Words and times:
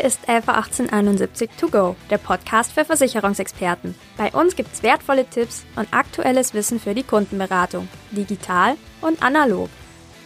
Hier 0.00 0.08
ist 0.08 0.26
LV 0.26 0.48
1871 0.48 1.50
To 1.60 1.68
Go, 1.68 1.94
der 2.08 2.16
Podcast 2.16 2.72
für 2.72 2.86
Versicherungsexperten. 2.86 3.94
Bei 4.16 4.30
uns 4.32 4.56
gibt's 4.56 4.82
wertvolle 4.82 5.26
Tipps 5.26 5.66
und 5.76 5.92
aktuelles 5.92 6.54
Wissen 6.54 6.80
für 6.80 6.94
die 6.94 7.02
Kundenberatung, 7.02 7.86
digital 8.10 8.76
und 9.02 9.22
analog. 9.22 9.68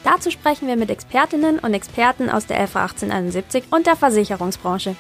Dazu 0.04 0.30
sprechen 0.30 0.68
wir 0.68 0.76
mit 0.76 0.90
Expertinnen 0.90 1.58
und 1.58 1.74
Experten 1.74 2.30
aus 2.30 2.46
der 2.46 2.60
LV 2.60 2.76
1871 2.76 3.64
und 3.72 3.88
der 3.88 3.96
Versicherungsbranche. 3.96 4.94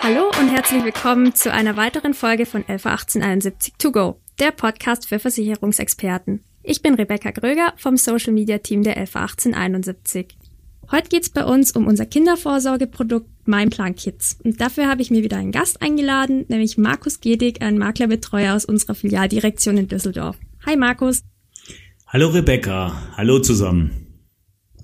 Hallo 0.00 0.30
und 0.38 0.48
herzlich 0.48 0.84
willkommen 0.84 1.34
zu 1.34 1.50
einer 1.50 1.76
weiteren 1.76 2.14
Folge 2.14 2.46
von 2.46 2.60
LV 2.60 2.86
1871 2.86 3.74
To 3.78 3.90
Go, 3.90 4.20
der 4.38 4.52
Podcast 4.52 5.08
für 5.08 5.18
Versicherungsexperten. 5.18 6.44
Ich 6.64 6.80
bin 6.80 6.94
Rebecca 6.94 7.32
Gröger 7.32 7.72
vom 7.76 7.96
Social 7.96 8.32
Media 8.32 8.58
Team 8.58 8.84
der 8.84 8.96
LV 8.96 9.16
1871. 9.16 10.28
Heute 10.92 11.08
geht's 11.08 11.28
bei 11.28 11.44
uns 11.44 11.72
um 11.72 11.88
unser 11.88 12.06
Kindervorsorgeprodukt 12.06 13.28
Mein 13.46 13.70
Plan 13.70 13.96
Kids. 13.96 14.38
Und 14.44 14.60
dafür 14.60 14.88
habe 14.88 15.02
ich 15.02 15.10
mir 15.10 15.24
wieder 15.24 15.38
einen 15.38 15.50
Gast 15.50 15.82
eingeladen, 15.82 16.44
nämlich 16.48 16.78
Markus 16.78 17.20
Gedig, 17.20 17.62
ein 17.62 17.78
Maklerbetreuer 17.78 18.54
aus 18.54 18.64
unserer 18.64 18.94
Filialdirektion 18.94 19.76
in 19.76 19.88
Düsseldorf. 19.88 20.38
Hi 20.64 20.76
Markus. 20.76 21.24
Hallo 22.06 22.28
Rebecca. 22.28 23.10
Hallo 23.16 23.40
zusammen. 23.40 24.22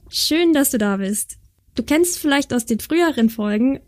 Schön, 0.09 0.53
dass 0.55 0.71
du 0.71 0.79
da 0.79 0.97
bist. 0.97 1.37
Du 1.77 1.85
kennst 1.85 2.19
vielleicht 2.19 2.53
aus 2.53 2.67
den 2.67 2.81
früheren 2.81 3.31
Folgen. 3.31 3.79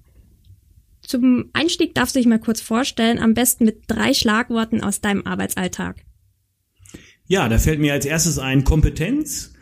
Zum 1.01 1.51
Einstieg 1.55 1.97
darfst 1.97 2.15
du 2.15 2.21
dich 2.21 2.29
mal 2.29 2.39
kurz 2.39 2.61
vorstellen, 2.61 3.19
am 3.19 3.35
besten 3.35 3.65
mit 3.65 3.83
drei 3.89 4.15
Schlagworten 4.15 4.81
aus 4.81 5.01
deinem 5.01 5.27
Arbeitsalltag. 5.27 6.05
Ja, 7.31 7.49
da 7.49 7.59
fällt 7.59 7.79
mir 7.79 7.93
als 7.93 8.07
erstes 8.07 8.41
ein 8.41 8.65
Kompetenz. 8.65 9.55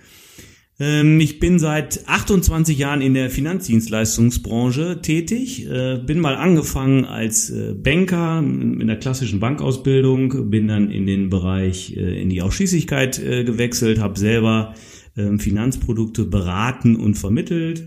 Ähm, 0.80 1.20
ich 1.20 1.38
bin 1.38 1.58
seit 1.58 2.08
28 2.08 2.78
Jahren 2.78 3.02
in 3.02 3.12
der 3.12 3.28
Finanzdienstleistungsbranche 3.28 5.02
tätig, 5.02 5.66
äh, 5.66 5.98
bin 5.98 6.18
mal 6.18 6.36
angefangen 6.36 7.04
als 7.04 7.50
äh, 7.50 7.74
Banker 7.74 8.38
in 8.38 8.86
der 8.86 8.98
klassischen 8.98 9.38
Bankausbildung, 9.38 10.48
bin 10.50 10.66
dann 10.66 10.90
in 10.90 11.04
den 11.04 11.28
Bereich, 11.28 11.94
äh, 11.94 12.22
in 12.22 12.30
die 12.30 12.40
Ausschließlichkeit 12.40 13.20
gewechselt, 13.20 14.00
habe 14.00 14.18
selber 14.18 14.72
ähm, 15.18 15.38
Finanzprodukte 15.38 16.24
beraten 16.24 16.96
und 16.96 17.16
vermittelt 17.16 17.86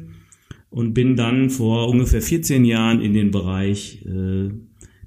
und 0.70 0.94
bin 0.94 1.16
dann 1.16 1.50
vor 1.50 1.90
ungefähr 1.90 2.22
14 2.22 2.66
Jahren 2.66 3.02
in 3.02 3.16
den 3.16 3.32
Bereich 3.32 4.06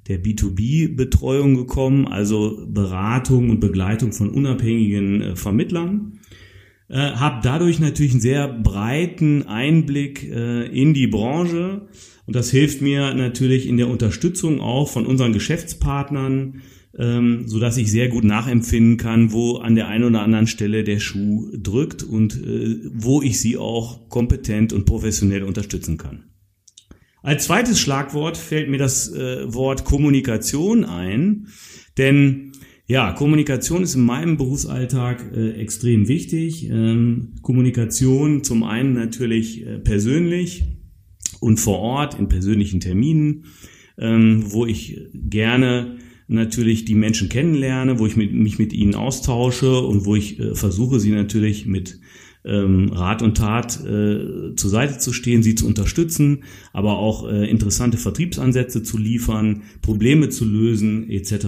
der 0.07 0.21
B2B-Betreuung 0.23 1.55
gekommen, 1.55 2.07
also 2.07 2.65
Beratung 2.67 3.49
und 3.49 3.59
Begleitung 3.59 4.11
von 4.11 4.29
unabhängigen 4.29 5.21
äh, 5.21 5.35
Vermittlern. 5.35 6.19
Äh, 6.87 6.97
habe 6.97 7.39
dadurch 7.43 7.79
natürlich 7.79 8.11
einen 8.11 8.21
sehr 8.21 8.47
breiten 8.47 9.47
Einblick 9.47 10.23
äh, 10.23 10.67
in 10.67 10.93
die 10.93 11.07
Branche 11.07 11.87
und 12.27 12.35
das 12.35 12.51
hilft 12.51 12.81
mir 12.81 13.13
natürlich 13.13 13.67
in 13.67 13.77
der 13.77 13.89
Unterstützung 13.89 14.61
auch 14.61 14.89
von 14.89 15.05
unseren 15.05 15.33
Geschäftspartnern, 15.33 16.61
ähm, 16.97 17.47
so 17.47 17.59
dass 17.59 17.77
ich 17.77 17.91
sehr 17.91 18.07
gut 18.09 18.23
nachempfinden 18.23 18.97
kann, 18.97 19.31
wo 19.31 19.57
an 19.57 19.75
der 19.75 19.87
einen 19.87 20.05
oder 20.05 20.21
anderen 20.21 20.47
Stelle 20.47 20.83
der 20.83 20.99
Schuh 20.99 21.49
drückt 21.53 22.03
und 22.03 22.35
äh, 22.35 22.77
wo 22.93 23.21
ich 23.21 23.39
sie 23.39 23.57
auch 23.57 24.09
kompetent 24.09 24.71
und 24.71 24.85
professionell 24.85 25.43
unterstützen 25.43 25.97
kann. 25.97 26.25
Als 27.25 27.45
zweites 27.45 27.79
Schlagwort 27.79 28.37
fällt 28.37 28.69
mir 28.69 28.77
das 28.77 29.11
äh, 29.11 29.51
Wort 29.51 29.83
Kommunikation 29.83 30.85
ein, 30.85 31.47
denn 31.97 32.51
ja, 32.85 33.13
Kommunikation 33.13 33.81
ist 33.81 33.95
in 33.95 34.05
meinem 34.05 34.37
Berufsalltag 34.37 35.31
äh, 35.35 35.53
extrem 35.53 36.07
wichtig. 36.07 36.69
Ähm, 36.69 37.33
Kommunikation 37.41 38.43
zum 38.43 38.61
einen 38.61 38.93
natürlich 38.93 39.65
äh, 39.65 39.79
persönlich 39.79 40.65
und 41.39 41.59
vor 41.59 41.79
Ort 41.79 42.19
in 42.19 42.29
persönlichen 42.29 42.79
Terminen, 42.79 43.45
ähm, 43.97 44.43
wo 44.51 44.67
ich 44.67 45.01
gerne 45.11 45.97
natürlich 46.27 46.85
die 46.85 46.93
Menschen 46.93 47.29
kennenlerne, 47.29 47.97
wo 47.97 48.05
ich 48.05 48.15
mit, 48.15 48.33
mich 48.33 48.59
mit 48.59 48.71
ihnen 48.71 48.93
austausche 48.93 49.79
und 49.79 50.05
wo 50.05 50.15
ich 50.15 50.39
äh, 50.39 50.53
versuche, 50.53 50.99
sie 50.99 51.09
natürlich 51.09 51.65
mit 51.65 51.99
ähm, 52.45 52.91
Rat 52.93 53.21
und 53.21 53.37
Tat 53.37 53.79
äh, 53.85 54.55
zur 54.55 54.69
Seite 54.69 54.97
zu 54.97 55.13
stehen, 55.13 55.43
sie 55.43 55.55
zu 55.55 55.65
unterstützen, 55.67 56.43
aber 56.73 56.97
auch 56.97 57.27
äh, 57.29 57.49
interessante 57.49 57.97
Vertriebsansätze 57.97 58.83
zu 58.83 58.97
liefern, 58.97 59.63
Probleme 59.81 60.29
zu 60.29 60.45
lösen 60.45 61.09
etc. 61.09 61.47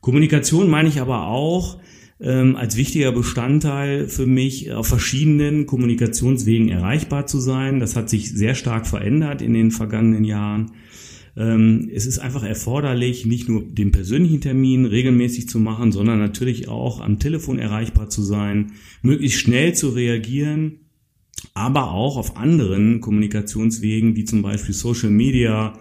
Kommunikation 0.00 0.70
meine 0.70 0.88
ich 0.88 1.00
aber 1.00 1.26
auch 1.26 1.78
ähm, 2.20 2.56
als 2.56 2.76
wichtiger 2.76 3.12
Bestandteil 3.12 4.06
für 4.08 4.26
mich 4.26 4.72
auf 4.72 4.86
verschiedenen 4.86 5.66
Kommunikationswegen 5.66 6.68
erreichbar 6.68 7.26
zu 7.26 7.40
sein. 7.40 7.80
Das 7.80 7.96
hat 7.96 8.10
sich 8.10 8.30
sehr 8.30 8.54
stark 8.54 8.86
verändert 8.86 9.42
in 9.42 9.54
den 9.54 9.70
vergangenen 9.70 10.24
Jahren. 10.24 10.72
Ähm, 11.36 11.90
es 11.92 12.06
ist 12.06 12.18
einfach 12.18 12.42
erforderlich, 12.42 13.26
nicht 13.26 13.48
nur 13.48 13.62
den 13.62 13.92
persönlichen 13.92 14.40
Termin 14.40 14.84
regelmäßig 14.84 15.48
zu 15.48 15.58
machen, 15.58 15.92
sondern 15.92 16.18
natürlich 16.18 16.68
auch 16.68 17.00
am 17.00 17.18
Telefon 17.18 17.58
erreichbar 17.58 18.08
zu 18.08 18.22
sein, 18.22 18.72
möglichst 19.02 19.40
schnell 19.40 19.74
zu 19.74 19.90
reagieren, 19.90 20.80
aber 21.54 21.92
auch 21.92 22.16
auf 22.16 22.36
anderen 22.36 23.00
Kommunikationswegen, 23.00 24.16
wie 24.16 24.24
zum 24.24 24.42
Beispiel 24.42 24.74
Social 24.74 25.10
Media, 25.10 25.78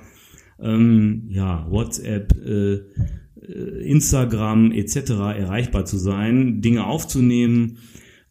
ähm, 0.62 1.26
ja, 1.30 1.68
WhatsApp, 1.70 2.34
äh, 2.46 2.74
äh 2.74 3.84
Instagram 3.86 4.72
etc. 4.72 5.12
erreichbar 5.12 5.86
zu 5.86 5.98
sein, 5.98 6.62
Dinge 6.62 6.86
aufzunehmen 6.86 7.78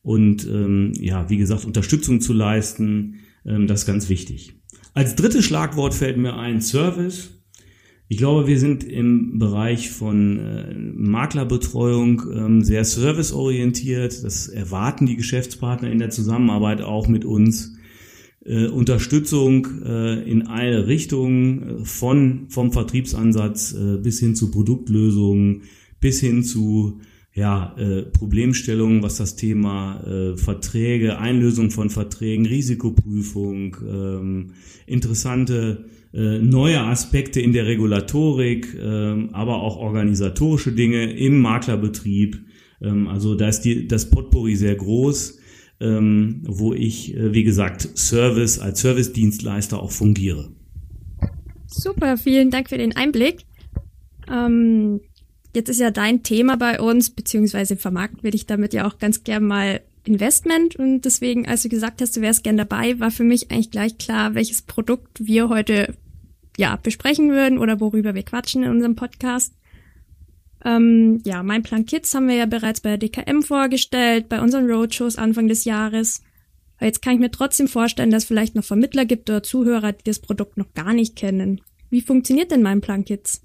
und 0.03 0.47
ähm, 0.47 0.93
ja, 0.99 1.29
wie 1.29 1.37
gesagt, 1.37 1.65
Unterstützung 1.65 2.21
zu 2.21 2.33
leisten. 2.33 3.17
Ähm, 3.45 3.67
das 3.67 3.81
ist 3.81 3.87
ganz 3.87 4.09
wichtig. 4.09 4.55
Als 4.99 5.15
drittes 5.15 5.45
Schlagwort 5.45 5.95
fällt 5.95 6.17
mir 6.17 6.37
ein 6.37 6.61
Service. 6.61 7.31
Ich 8.09 8.19
glaube, 8.19 8.49
wir 8.49 8.59
sind 8.59 8.83
im 8.83 9.39
Bereich 9.39 9.91
von 9.91 10.41
äh, 10.41 10.75
Maklerbetreuung 10.77 12.25
ähm, 12.35 12.65
sehr 12.65 12.85
serviceorientiert. 12.85 14.25
Das 14.25 14.49
erwarten 14.49 15.07
die 15.07 15.15
Geschäftspartner 15.15 15.89
in 15.89 16.01
der 16.01 16.11
Zusammenarbeit 16.11 16.83
auch 16.83 17.07
mit 17.07 17.25
uns. 17.25 17.77
Äh, 18.45 18.67
Unterstützung 18.67 19.69
äh, 19.85 20.29
in 20.29 20.49
alle 20.49 20.89
Richtungen, 20.89 21.83
äh, 21.83 21.85
von, 21.85 22.47
vom 22.49 22.73
Vertriebsansatz 22.73 23.75
äh, 23.75 23.99
bis 23.99 24.19
hin 24.19 24.35
zu 24.35 24.51
Produktlösungen, 24.51 25.63
bis 26.01 26.19
hin 26.19 26.43
zu 26.43 26.99
ja, 27.39 27.73
äh, 27.79 28.03
Problemstellungen, 28.03 29.01
was 29.05 29.19
das 29.19 29.37
Thema 29.37 30.01
äh, 30.05 30.37
Verträge, 30.37 31.19
Einlösung 31.19 31.71
von 31.71 31.89
Verträgen, 31.89 32.47
Risikoprüfung, 32.47 33.77
ähm, 33.89 34.51
interessante 34.87 35.85
äh, 36.13 36.39
neue 36.41 36.81
Aspekte 36.81 37.41
in 37.41 37.53
der 37.53 37.67
Regulatorik, 37.67 38.75
äh, 38.75 39.29
aber 39.31 39.63
auch 39.63 39.77
organisatorische 39.77 40.73
Dinge 40.73 41.13
im 41.13 41.41
Maklerbetrieb. 41.41 42.41
Ähm, 42.83 43.07
also 43.07 43.37
da 43.37 43.47
ist 43.47 43.61
die, 43.61 43.87
das 43.87 44.11
Potpourri 44.11 44.57
sehr 44.57 44.75
groß, 44.75 45.39
ähm, 45.79 46.43
wo 46.45 46.75
ich, 46.75 47.15
äh, 47.15 47.33
wie 47.35 47.45
gesagt, 47.45 47.83
Service 47.97 48.59
als 48.59 48.81
Servicedienstleister 48.81 49.81
auch 49.81 49.93
fungiere. 49.93 50.51
Super, 51.69 52.17
vielen 52.17 52.51
Dank 52.51 52.69
für 52.69 52.79
den 52.79 52.97
Einblick. 52.97 53.45
Ähm, 54.29 55.03
Jetzt 55.59 55.71
ist 55.71 55.81
ja 55.81 55.91
dein 55.91 56.23
Thema 56.23 56.57
bei 56.57 56.79
uns, 56.79 57.11
beziehungsweise 57.11 57.75
vermarkten 57.77 58.23
wir 58.23 58.31
dich 58.31 58.47
damit 58.47 58.73
ja 58.73 58.87
auch 58.87 58.99
ganz 58.99 59.25
gern 59.25 59.43
mal 59.43 59.81
Investment. 60.05 60.77
Und 60.77 61.01
deswegen, 61.01 61.49
als 61.49 61.65
du 61.65 61.69
gesagt 61.69 62.01
hast, 62.01 62.17
du 62.17 62.21
wärst 62.21 62.45
gern 62.45 62.57
dabei, 62.57 63.01
war 63.01 63.11
für 63.11 63.25
mich 63.25 63.51
eigentlich 63.51 63.73
gleich 63.73 63.99
klar, 63.99 64.37
welches 64.37 64.63
Produkt 64.63 65.27
wir 65.27 65.49
heute 65.49 65.97
ja 66.57 66.77
besprechen 66.77 67.33
würden 67.33 67.59
oder 67.59 67.81
worüber 67.81 68.15
wir 68.15 68.23
quatschen 68.23 68.63
in 68.63 68.71
unserem 68.71 68.95
Podcast. 68.95 69.53
Ähm, 70.65 71.23
ja, 71.25 71.43
mein 71.43 71.65
Plan 71.65 71.87
Kids 71.87 72.15
haben 72.15 72.29
wir 72.29 72.37
ja 72.37 72.47
bereits 72.47 72.81
bei 72.83 72.97
der 72.97 72.99
DKM 72.99 73.43
vorgestellt, 73.43 74.29
bei 74.29 74.41
unseren 74.41 74.71
Roadshows 74.71 75.17
Anfang 75.17 75.49
des 75.49 75.65
Jahres. 75.65 76.23
Aber 76.77 76.87
jetzt 76.87 77.03
kann 77.03 77.15
ich 77.15 77.19
mir 77.19 77.33
trotzdem 77.33 77.67
vorstellen, 77.67 78.13
dass 78.13 78.23
es 78.23 78.29
vielleicht 78.29 78.55
noch 78.55 78.63
Vermittler 78.63 79.07
gibt 79.07 79.29
oder 79.29 79.43
Zuhörer, 79.43 79.91
die 79.91 80.05
das 80.05 80.21
Produkt 80.21 80.57
noch 80.57 80.73
gar 80.75 80.93
nicht 80.93 81.17
kennen. 81.17 81.61
Wie 81.91 82.01
funktioniert 82.01 82.53
denn 82.53 82.63
mein 82.63 82.81
Plan 82.81 83.05
Kids? 83.05 83.43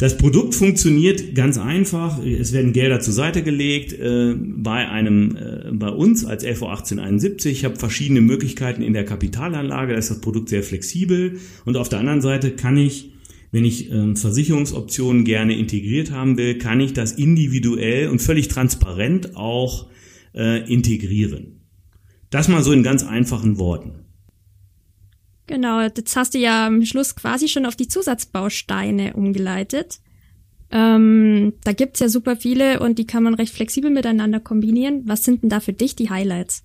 Das 0.00 0.16
Produkt 0.16 0.54
funktioniert 0.54 1.34
ganz 1.34 1.58
einfach. 1.58 2.24
Es 2.24 2.54
werden 2.54 2.72
Gelder 2.72 3.00
zur 3.00 3.12
Seite 3.12 3.42
gelegt 3.42 3.92
äh, 3.92 4.34
bei 4.34 4.88
einem 4.88 5.36
äh, 5.36 5.72
bei 5.72 5.90
uns 5.90 6.24
als 6.24 6.42
LV 6.42 6.62
1871. 6.62 7.52
Ich 7.52 7.64
habe 7.66 7.76
verschiedene 7.76 8.22
Möglichkeiten 8.22 8.80
in 8.80 8.94
der 8.94 9.04
Kapitalanlage. 9.04 9.92
Da 9.92 9.98
ist 9.98 10.10
das 10.10 10.22
Produkt 10.22 10.48
sehr 10.48 10.62
flexibel. 10.62 11.38
Und 11.66 11.76
auf 11.76 11.90
der 11.90 11.98
anderen 11.98 12.22
Seite 12.22 12.52
kann 12.52 12.78
ich, 12.78 13.12
wenn 13.52 13.66
ich 13.66 13.92
äh, 13.92 14.16
Versicherungsoptionen 14.16 15.24
gerne 15.24 15.54
integriert 15.54 16.12
haben 16.12 16.38
will, 16.38 16.56
kann 16.56 16.80
ich 16.80 16.94
das 16.94 17.12
individuell 17.12 18.08
und 18.08 18.22
völlig 18.22 18.48
transparent 18.48 19.36
auch 19.36 19.90
äh, 20.34 20.66
integrieren. 20.66 21.60
Das 22.30 22.48
mal 22.48 22.62
so 22.62 22.72
in 22.72 22.82
ganz 22.82 23.04
einfachen 23.04 23.58
Worten. 23.58 23.99
Genau, 25.50 25.80
jetzt 25.80 26.14
hast 26.14 26.34
du 26.34 26.38
ja 26.38 26.68
am 26.68 26.84
Schluss 26.84 27.16
quasi 27.16 27.48
schon 27.48 27.66
auf 27.66 27.74
die 27.74 27.88
Zusatzbausteine 27.88 29.14
umgeleitet. 29.14 29.98
Ähm, 30.70 31.54
da 31.64 31.72
gibt's 31.72 31.98
ja 31.98 32.08
super 32.08 32.36
viele 32.36 32.78
und 32.78 33.00
die 33.00 33.06
kann 33.06 33.24
man 33.24 33.34
recht 33.34 33.52
flexibel 33.52 33.90
miteinander 33.90 34.38
kombinieren. 34.38 35.02
Was 35.06 35.24
sind 35.24 35.42
denn 35.42 35.50
da 35.50 35.58
für 35.58 35.72
dich 35.72 35.96
die 35.96 36.08
Highlights? 36.08 36.62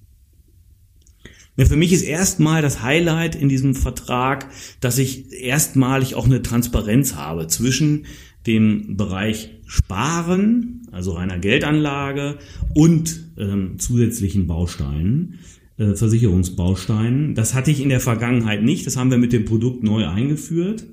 Ja, 1.57 1.65
für 1.65 1.77
mich 1.77 1.93
ist 1.93 2.03
erstmal 2.03 2.61
das 2.61 2.83
Highlight 2.83 3.33
in 3.35 3.49
diesem 3.49 3.73
Vertrag, 3.73 4.51
dass 4.81 4.99
ich 4.99 5.33
erstmalig 5.33 6.13
auch 6.13 6.25
eine 6.25 6.43
Transparenz 6.43 7.15
habe 7.15 7.47
zwischen 7.47 8.05
dem 8.45 8.97
Bereich 8.97 9.49
Sparen, 9.65 10.88
also 10.91 11.13
reiner 11.13 11.39
Geldanlage 11.39 12.38
und 12.75 13.31
ähm, 13.39 13.79
zusätzlichen 13.79 14.45
Bausteinen, 14.45 15.39
äh, 15.77 15.94
Versicherungsbausteinen. 15.95 17.36
Das 17.36 17.54
hatte 17.54 17.72
ich 17.72 17.81
in 17.81 17.89
der 17.89 18.00
Vergangenheit 18.00 18.63
nicht. 18.63 18.86
Das 18.88 18.98
haben 18.98 19.12
wir 19.12 19.18
mit 19.18 19.33
dem 19.33 19.45
Produkt 19.45 19.83
neu 19.83 20.07
eingeführt. 20.07 20.86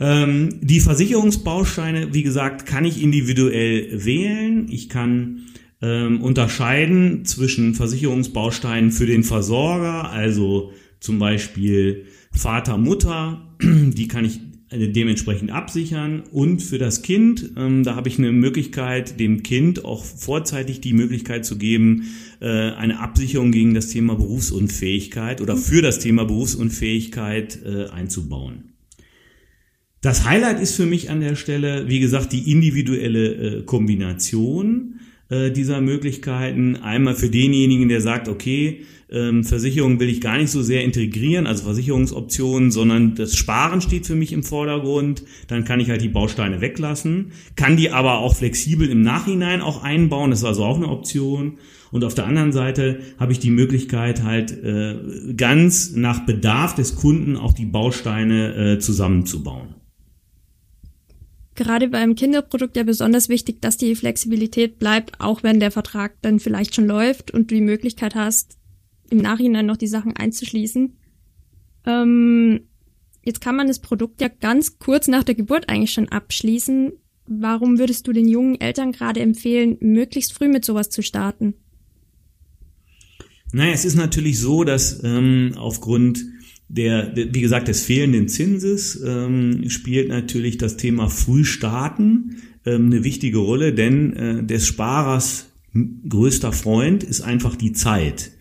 Ähm, 0.00 0.60
die 0.60 0.80
Versicherungsbausteine, 0.80 2.14
wie 2.14 2.22
gesagt, 2.22 2.66
kann 2.66 2.84
ich 2.84 3.02
individuell 3.02 4.04
wählen. 4.04 4.66
Ich 4.70 4.88
kann 4.88 5.46
ähm, 5.82 6.20
unterscheiden 6.20 7.24
zwischen 7.24 7.74
Versicherungsbausteinen 7.74 8.92
für 8.92 9.06
den 9.06 9.24
Versorger, 9.24 10.10
also 10.10 10.72
zum 11.00 11.18
Beispiel 11.18 12.06
Vater, 12.32 12.78
Mutter, 12.78 13.54
die 13.62 14.08
kann 14.08 14.24
ich 14.24 14.40
dementsprechend 14.70 15.50
absichern 15.50 16.22
und 16.30 16.62
für 16.62 16.78
das 16.78 17.02
Kind, 17.02 17.52
ähm, 17.56 17.84
da 17.84 17.94
habe 17.94 18.08
ich 18.08 18.18
eine 18.18 18.32
Möglichkeit, 18.32 19.18
dem 19.18 19.42
Kind 19.42 19.84
auch 19.84 20.04
vorzeitig 20.04 20.80
die 20.80 20.92
Möglichkeit 20.92 21.46
zu 21.46 21.56
geben, 21.56 22.04
äh, 22.40 22.46
eine 22.46 23.00
Absicherung 23.00 23.50
gegen 23.50 23.72
das 23.74 23.88
Thema 23.88 24.14
Berufsunfähigkeit 24.14 25.40
oder 25.40 25.56
für 25.56 25.80
das 25.80 26.00
Thema 26.00 26.24
Berufsunfähigkeit 26.24 27.58
äh, 27.64 27.86
einzubauen. 27.86 28.74
Das 30.00 30.24
Highlight 30.24 30.60
ist 30.60 30.76
für 30.76 30.86
mich 30.86 31.10
an 31.10 31.20
der 31.20 31.34
Stelle, 31.34 31.88
wie 31.88 31.98
gesagt, 31.98 32.32
die 32.32 32.52
individuelle 32.52 33.32
äh, 33.32 33.62
Kombination 33.62 35.00
äh, 35.30 35.50
dieser 35.50 35.80
Möglichkeiten. 35.80 36.76
Einmal 36.76 37.14
für 37.14 37.30
denjenigen, 37.30 37.88
der 37.88 38.00
sagt, 38.00 38.28
okay, 38.28 38.82
ähm, 39.10 39.44
Versicherung 39.44 40.00
will 40.00 40.08
ich 40.08 40.20
gar 40.20 40.36
nicht 40.36 40.50
so 40.50 40.62
sehr 40.62 40.84
integrieren, 40.84 41.46
also 41.46 41.64
Versicherungsoptionen, 41.64 42.70
sondern 42.70 43.14
das 43.14 43.36
Sparen 43.36 43.80
steht 43.80 44.06
für 44.06 44.14
mich 44.14 44.32
im 44.32 44.42
Vordergrund. 44.42 45.22
Dann 45.46 45.64
kann 45.64 45.80
ich 45.80 45.88
halt 45.88 46.02
die 46.02 46.08
Bausteine 46.08 46.60
weglassen, 46.60 47.32
kann 47.56 47.76
die 47.76 47.90
aber 47.90 48.18
auch 48.18 48.34
flexibel 48.34 48.88
im 48.88 49.02
Nachhinein 49.02 49.62
auch 49.62 49.82
einbauen. 49.82 50.30
Das 50.30 50.40
ist 50.40 50.44
also 50.44 50.64
auch 50.64 50.76
eine 50.76 50.88
Option. 50.88 51.58
Und 51.90 52.04
auf 52.04 52.14
der 52.14 52.26
anderen 52.26 52.52
Seite 52.52 53.00
habe 53.18 53.32
ich 53.32 53.38
die 53.38 53.50
Möglichkeit 53.50 54.22
halt 54.22 54.52
äh, 54.62 55.32
ganz 55.34 55.92
nach 55.92 56.26
Bedarf 56.26 56.74
des 56.74 56.96
Kunden 56.96 57.36
auch 57.36 57.54
die 57.54 57.64
Bausteine 57.64 58.74
äh, 58.74 58.78
zusammenzubauen 58.78 59.74
gerade 61.58 61.88
beim 61.88 62.14
Kinderprodukt 62.14 62.76
ja 62.76 62.84
besonders 62.84 63.28
wichtig, 63.28 63.60
dass 63.60 63.76
die 63.76 63.96
Flexibilität 63.96 64.78
bleibt, 64.78 65.20
auch 65.20 65.42
wenn 65.42 65.58
der 65.58 65.72
Vertrag 65.72 66.14
dann 66.22 66.38
vielleicht 66.38 66.76
schon 66.76 66.86
läuft 66.86 67.32
und 67.32 67.50
du 67.50 67.56
die 67.56 67.60
Möglichkeit 67.60 68.14
hast, 68.14 68.58
im 69.10 69.18
Nachhinein 69.18 69.66
noch 69.66 69.76
die 69.76 69.86
Sachen 69.86 70.16
einzuschließen. 70.16 70.92
Ähm, 71.86 72.60
jetzt 73.24 73.40
kann 73.40 73.56
man 73.56 73.68
das 73.68 73.78
Produkt 73.78 74.20
ja 74.20 74.28
ganz 74.28 74.78
kurz 74.78 75.08
nach 75.08 75.24
der 75.24 75.34
Geburt 75.34 75.68
eigentlich 75.68 75.92
schon 75.92 76.08
abschließen. 76.08 76.92
Warum 77.26 77.78
würdest 77.78 78.06
du 78.06 78.12
den 78.12 78.28
jungen 78.28 78.60
Eltern 78.60 78.92
gerade 78.92 79.20
empfehlen, 79.20 79.76
möglichst 79.80 80.32
früh 80.32 80.48
mit 80.48 80.64
sowas 80.64 80.88
zu 80.88 81.02
starten? 81.02 81.54
Naja, 83.52 83.72
es 83.72 83.84
ist 83.84 83.96
natürlich 83.96 84.38
so, 84.38 84.64
dass 84.64 85.02
ähm, 85.04 85.52
aufgrund 85.56 86.24
der, 86.68 87.12
wie 87.16 87.40
gesagt, 87.40 87.68
des 87.68 87.82
fehlenden 87.82 88.28
Zinses 88.28 89.02
ähm, 89.04 89.68
spielt 89.70 90.08
natürlich 90.08 90.58
das 90.58 90.76
Thema 90.76 91.08
Frühstarten 91.08 92.36
ähm, 92.66 92.86
eine 92.86 93.04
wichtige 93.04 93.38
Rolle, 93.38 93.72
denn 93.72 94.12
äh, 94.12 94.44
des 94.44 94.66
Sparers 94.66 95.46
größter 96.08 96.52
Freund 96.52 97.04
ist 97.04 97.22
einfach 97.22 97.56
die 97.56 97.72
Zeit. 97.72 98.32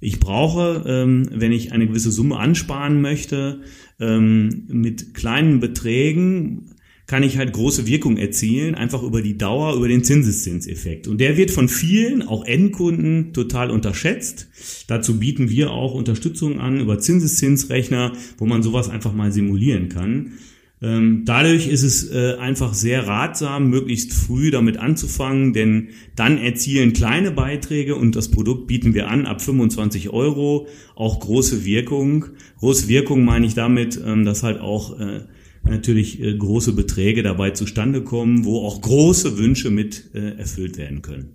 Ich 0.00 0.20
brauche, 0.20 0.84
ähm, 0.86 1.28
wenn 1.32 1.52
ich 1.52 1.72
eine 1.72 1.86
gewisse 1.86 2.12
Summe 2.12 2.38
ansparen 2.38 3.00
möchte, 3.00 3.60
ähm, 3.98 4.64
mit 4.68 5.14
kleinen 5.14 5.60
Beträgen 5.60 6.74
kann 7.08 7.22
ich 7.22 7.38
halt 7.38 7.54
große 7.54 7.86
Wirkung 7.86 8.18
erzielen, 8.18 8.74
einfach 8.74 9.02
über 9.02 9.22
die 9.22 9.38
Dauer, 9.38 9.74
über 9.74 9.88
den 9.88 10.04
Zinseszinseffekt. 10.04 11.08
Und 11.08 11.18
der 11.22 11.38
wird 11.38 11.50
von 11.50 11.68
vielen, 11.68 12.22
auch 12.22 12.44
Endkunden, 12.44 13.32
total 13.32 13.70
unterschätzt. 13.70 14.48
Dazu 14.88 15.18
bieten 15.18 15.48
wir 15.48 15.70
auch 15.70 15.94
Unterstützung 15.94 16.60
an 16.60 16.78
über 16.80 16.98
Zinseszinsrechner, 16.98 18.12
wo 18.36 18.44
man 18.44 18.62
sowas 18.62 18.90
einfach 18.90 19.14
mal 19.14 19.32
simulieren 19.32 19.88
kann. 19.88 20.34
Ähm, 20.80 21.22
dadurch 21.24 21.66
ist 21.66 21.82
es 21.82 22.08
äh, 22.10 22.36
einfach 22.38 22.72
sehr 22.72 23.06
ratsam, 23.06 23.68
möglichst 23.68 24.12
früh 24.12 24.52
damit 24.52 24.76
anzufangen, 24.76 25.52
denn 25.52 25.88
dann 26.14 26.38
erzielen 26.38 26.92
kleine 26.92 27.32
Beiträge 27.32 27.96
und 27.96 28.14
das 28.14 28.30
Produkt 28.30 28.68
bieten 28.68 28.94
wir 28.94 29.08
an 29.08 29.26
ab 29.26 29.42
25 29.42 30.10
Euro 30.10 30.68
auch 30.94 31.18
große 31.18 31.64
Wirkung. 31.64 32.26
Große 32.58 32.86
Wirkung 32.86 33.24
meine 33.24 33.46
ich 33.46 33.54
damit, 33.54 34.00
ähm, 34.04 34.24
dass 34.24 34.44
halt 34.44 34.60
auch 34.60 35.00
äh, 35.00 35.24
natürlich 35.64 36.22
äh, 36.22 36.36
große 36.36 36.72
Beträge 36.74 37.24
dabei 37.24 37.50
zustande 37.50 38.04
kommen, 38.04 38.44
wo 38.44 38.64
auch 38.64 38.80
große 38.80 39.36
Wünsche 39.36 39.70
mit 39.70 40.14
erfüllt 40.14 40.78
werden 40.78 41.02
können. 41.02 41.34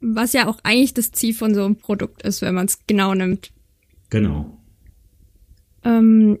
Was 0.00 0.34
ja 0.34 0.48
auch 0.48 0.58
eigentlich 0.62 0.92
das 0.92 1.12
Ziel 1.12 1.32
von 1.32 1.54
so 1.54 1.64
einem 1.64 1.76
Produkt 1.76 2.22
ist, 2.22 2.42
wenn 2.42 2.54
man 2.54 2.66
es 2.66 2.78
genau 2.86 3.14
nimmt. 3.14 3.52
Genau. 4.10 4.58
Ähm, 5.82 6.38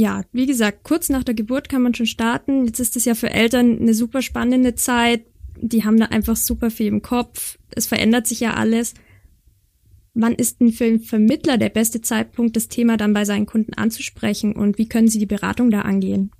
ja, 0.00 0.22
wie 0.32 0.46
gesagt, 0.46 0.82
kurz 0.82 1.10
nach 1.10 1.24
der 1.24 1.34
Geburt 1.34 1.68
kann 1.68 1.82
man 1.82 1.94
schon 1.94 2.06
starten. 2.06 2.64
Jetzt 2.64 2.80
ist 2.80 2.96
es 2.96 3.04
ja 3.04 3.14
für 3.14 3.30
Eltern 3.30 3.78
eine 3.78 3.92
super 3.92 4.22
spannende 4.22 4.74
Zeit. 4.74 5.26
Die 5.60 5.84
haben 5.84 5.98
da 5.98 6.06
einfach 6.06 6.36
super 6.36 6.70
viel 6.70 6.86
im 6.86 7.02
Kopf. 7.02 7.58
Es 7.74 7.86
verändert 7.86 8.26
sich 8.26 8.40
ja 8.40 8.54
alles. 8.54 8.94
Wann 10.14 10.34
ist 10.34 10.60
denn 10.60 10.72
für 10.72 10.86
einen 10.86 11.00
Vermittler 11.00 11.58
der 11.58 11.68
beste 11.68 12.00
Zeitpunkt, 12.00 12.56
das 12.56 12.68
Thema 12.68 12.96
dann 12.96 13.12
bei 13.12 13.26
seinen 13.26 13.44
Kunden 13.44 13.74
anzusprechen 13.74 14.54
und 14.54 14.78
wie 14.78 14.88
können 14.88 15.08
Sie 15.08 15.18
die 15.18 15.26
Beratung 15.26 15.70
da 15.70 15.82
angehen? 15.82 16.30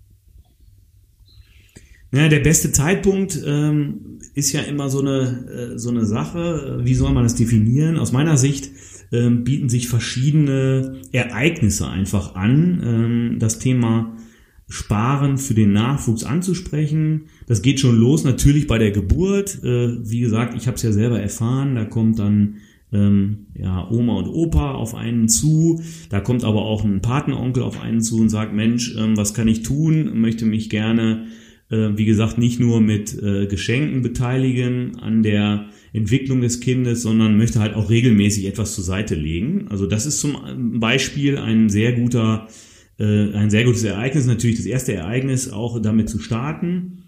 Ja, 2.12 2.28
der 2.28 2.40
beste 2.40 2.72
Zeitpunkt 2.72 3.40
ähm, 3.46 4.18
ist 4.34 4.52
ja 4.52 4.62
immer 4.62 4.88
so 4.88 5.00
eine, 5.00 5.74
äh, 5.74 5.78
so 5.78 5.90
eine 5.90 6.06
Sache. 6.06 6.80
Wie 6.82 6.94
soll 6.94 7.12
man 7.12 7.24
das 7.24 7.36
definieren? 7.36 7.98
Aus 7.98 8.10
meiner 8.10 8.36
Sicht 8.36 8.72
ähm, 9.12 9.44
bieten 9.44 9.68
sich 9.68 9.88
verschiedene 9.88 11.00
Ereignisse 11.12 11.88
einfach 11.88 12.34
an, 12.34 12.82
ähm, 12.84 13.38
das 13.38 13.58
Thema 13.58 14.16
Sparen 14.68 15.36
für 15.36 15.54
den 15.54 15.72
Nachwuchs 15.72 16.22
anzusprechen. 16.22 17.22
Das 17.46 17.60
geht 17.60 17.80
schon 17.80 17.96
los 17.96 18.22
natürlich 18.22 18.68
bei 18.68 18.78
der 18.78 18.92
Geburt. 18.92 19.62
Äh, 19.64 20.08
wie 20.08 20.20
gesagt, 20.20 20.54
ich 20.56 20.68
habe 20.68 20.76
es 20.76 20.82
ja 20.82 20.92
selber 20.92 21.20
erfahren. 21.20 21.74
Da 21.74 21.84
kommt 21.84 22.20
dann 22.20 22.58
ähm, 22.92 23.46
ja, 23.54 23.88
Oma 23.90 24.14
und 24.14 24.28
Opa 24.28 24.72
auf 24.72 24.94
einen 24.94 25.28
zu. 25.28 25.82
Da 26.08 26.20
kommt 26.20 26.44
aber 26.44 26.62
auch 26.62 26.84
ein 26.84 27.02
Patenonkel 27.02 27.64
auf 27.64 27.80
einen 27.80 28.00
zu 28.00 28.20
und 28.20 28.28
sagt, 28.28 28.54
Mensch, 28.54 28.94
ähm, 28.96 29.16
was 29.16 29.34
kann 29.34 29.48
ich 29.48 29.62
tun? 29.62 30.20
Möchte 30.20 30.46
mich 30.46 30.70
gerne, 30.70 31.26
äh, 31.70 31.96
wie 31.96 32.04
gesagt, 32.04 32.38
nicht 32.38 32.60
nur 32.60 32.80
mit 32.80 33.20
äh, 33.22 33.46
Geschenken 33.46 34.02
beteiligen 34.02 34.98
an 34.98 35.22
der 35.22 35.66
Entwicklung 35.92 36.40
des 36.40 36.60
Kindes, 36.60 37.02
sondern 37.02 37.36
möchte 37.36 37.60
halt 37.60 37.74
auch 37.74 37.90
regelmäßig 37.90 38.46
etwas 38.46 38.74
zur 38.74 38.84
Seite 38.84 39.14
legen. 39.14 39.66
Also 39.70 39.86
das 39.86 40.06
ist 40.06 40.20
zum 40.20 40.80
Beispiel 40.80 41.38
ein 41.38 41.68
sehr 41.68 41.92
guter, 41.92 42.48
äh, 42.98 43.32
ein 43.32 43.50
sehr 43.50 43.64
gutes 43.64 43.84
Ereignis. 43.84 44.26
Natürlich 44.26 44.56
das 44.56 44.66
erste 44.66 44.92
Ereignis, 44.92 45.50
auch 45.50 45.80
damit 45.80 46.08
zu 46.08 46.18
starten. 46.18 47.04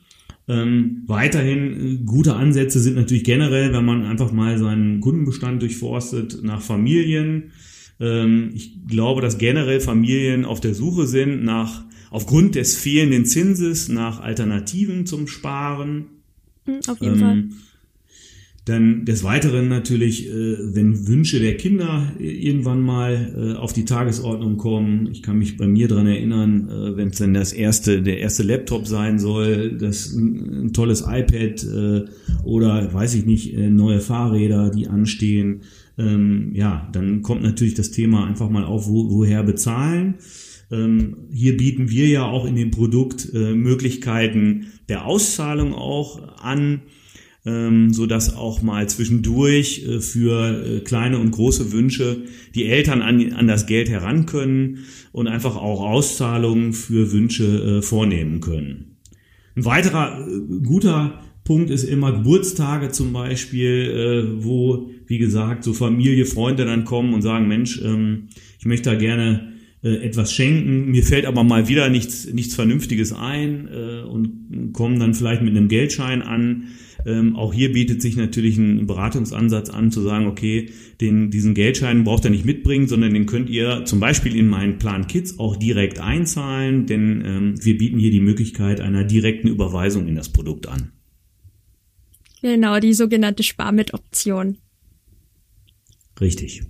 Ähm, 0.49 1.03
weiterhin 1.07 2.01
äh, 2.01 2.05
gute 2.05 2.35
Ansätze 2.35 2.81
sind 2.81 2.97
natürlich 2.97 3.25
generell, 3.25 3.73
wenn 3.73 3.85
man 3.85 4.05
einfach 4.05 4.33
mal 4.33 4.59
seinen 4.59 5.01
Kundenbestand 5.01 5.63
durchforstet 5.63 6.43
nach 6.43 6.61
Familien. 6.61 7.53
Ähm, 8.01 8.51
ich 8.55 8.87
glaube, 8.89 9.21
dass 9.21 9.39
generell 9.39 9.81
Familien 9.81 10.45
auf 10.45 10.61
der 10.61 10.75
Suche 10.75 11.07
sind 11.07 11.45
nach, 11.45 11.85
aufgrund 12.13 12.55
des 12.55 12.77
fehlenden 12.77 13.25
Zinses, 13.25 13.89
nach 13.89 14.21
Alternativen 14.21 15.07
zum 15.07 15.27
Sparen. 15.27 16.05
Hm, 16.67 16.81
auf 16.87 17.01
jeden 17.01 17.15
ähm, 17.15 17.21
Fall. 17.21 17.45
Dann 18.65 19.05
des 19.05 19.25
Weiteren 19.25 19.69
natürlich, 19.69 20.29
äh, 20.29 20.57
wenn 20.75 21.09
Wünsche 21.09 21.41
der 21.41 21.57
Kinder 21.57 22.13
irgendwann 22.21 22.81
mal 22.81 23.33
äh, 23.37 23.59
auf 23.59 23.73
die 23.73 23.85
Tagesordnung 23.85 24.57
kommen. 24.57 25.09
Ich 25.11 25.23
kann 25.23 25.39
mich 25.39 25.57
bei 25.57 25.67
mir 25.67 25.89
dran 25.89 26.07
erinnern, 26.07 26.69
äh, 26.69 26.97
wenn 26.97 27.09
es 27.09 27.19
dann 27.19 27.35
das 27.35 27.53
erste, 27.53 28.03
der 28.03 28.19
erste 28.19 28.45
Laptop 28.45 28.87
sein 28.87 29.19
soll, 29.19 29.77
das 29.79 30.13
ein, 30.13 30.67
ein 30.67 30.73
tolles 30.73 31.01
iPad 31.01 31.65
äh, 31.65 32.05
oder 32.45 32.95
weiß 32.95 33.15
ich 33.15 33.27
nicht, 33.27 33.53
äh, 33.55 33.69
neue 33.69 33.99
Fahrräder, 33.99 34.71
die 34.71 34.87
anstehen. 34.87 35.63
Ähm, 35.99 36.53
ja, 36.55 36.89
dann 36.93 37.23
kommt 37.23 37.43
natürlich 37.43 37.75
das 37.75 37.91
Thema 37.91 38.27
einfach 38.27 38.49
mal 38.49 38.65
auf, 38.65 38.87
wo, 38.87 39.11
woher 39.11 39.43
bezahlen. 39.43 40.15
Ähm, 40.73 41.29
hier 41.31 41.57
bieten 41.57 41.91
wir 41.91 42.09
ja 42.09 42.25
auch 42.25 42.47
in 42.47 42.57
dem 42.57 42.71
Produkt 42.71 43.29
äh, 43.33 43.55
Möglichkeiten 43.55 44.73
der 44.89 45.05
Auszahlung 45.05 45.75
auch 45.75 46.39
an 46.43 46.83
ähm, 47.45 47.93
so 47.93 48.07
dass 48.07 48.37
auch 48.37 48.63
mal 48.63 48.89
zwischendurch 48.89 49.85
äh, 49.85 50.01
für 50.01 50.65
äh, 50.65 50.81
kleine 50.81 51.19
und 51.19 51.33
große 51.33 51.73
Wünsche 51.73 52.23
die 52.55 52.67
Eltern 52.67 53.03
an, 53.03 53.33
an 53.33 53.49
das 53.49 53.67
Geld 53.67 53.91
heran 53.91 54.27
können 54.27 54.85
und 55.11 55.27
einfach 55.27 55.57
auch 55.57 55.81
Auszahlungen 55.81 56.73
für 56.73 57.11
Wünsche 57.13 57.83
vornehmen 57.83 58.41
können. 58.41 58.97
Ein 59.57 59.65
weiterer 59.65 60.27
guter 60.63 61.21
Punkt 61.45 61.71
ist 61.71 61.85
immer 61.85 62.13
Geburtstage 62.13 62.91
zum 62.91 63.13
Beispiel, 63.13 64.37
wo, 64.39 64.91
wie 65.07 65.19
gesagt, 65.19 65.65
so 65.65 65.75
Familie, 65.75 66.25
Freunde 66.25 66.65
dann 66.65 66.85
kommen 66.85 67.13
und 67.13 67.23
sagen, 67.23 67.49
Mensch, 67.49 67.83
ähm, 67.85 68.29
ich 68.59 68.65
möchte 68.65 68.91
da 68.91 68.97
gerne 68.97 69.52
etwas 69.89 70.33
schenken, 70.33 70.91
mir 70.91 71.03
fällt 71.03 71.27
aber 71.27 71.43
mal 71.43 71.69
wieder 71.69 71.89
nichts, 71.89 72.33
nichts 72.33 72.55
Vernünftiges 72.55 73.13
ein 73.13 73.69
äh, 73.69 74.03
und 74.03 74.73
kommen 74.73 75.01
dann 75.01 75.15
vielleicht 75.15 75.43
mit 75.43 75.57
einem 75.57 75.69
Geldschein 75.69 76.23
an. 76.23 76.69
Ähm, 77.05 77.35
auch 77.35 77.53
hier 77.53 77.73
bietet 77.73 78.01
sich 78.01 78.17
natürlich 78.17 78.59
ein 78.59 78.87
Beratungsansatz 78.87 79.71
an, 79.71 79.91
zu 79.91 80.03
sagen, 80.03 80.27
okay, 80.27 80.71
den, 81.01 81.31
diesen 81.33 81.55
Geldschein 81.55 82.05
braucht 82.05 82.25
ihr 82.25 82.31
nicht 82.31 82.45
mitbringen, 82.45 82.87
sondern 82.87 83.13
den 83.13 83.27
könnt 83.27 83.51
ihr 83.51 83.85
zum 83.85 83.99
Beispiel 83.99 84.37
in 84.37 84.47
meinen 84.47 84.79
Plan 84.79 85.09
Kids 85.09 85.41
auch 85.41 85.57
direkt 85.57 85.99
einzahlen, 85.99 86.87
denn 86.87 87.23
ähm, 87.25 87.65
wir 87.65 87.77
bieten 87.77 87.99
hier 87.99 88.13
die 88.13 88.21
Möglichkeit 88.21 88.81
einer 88.81 89.03
direkten 89.03 89.49
Überweisung 89.49 90.07
in 90.07 90.15
das 90.15 90.29
Produkt 90.29 90.69
an. 90.69 90.93
Genau, 92.41 92.79
die 92.79 92.93
sogenannte 92.93 93.43
Spar-mit-Option. 93.43 94.59
Richtig. 96.21 96.63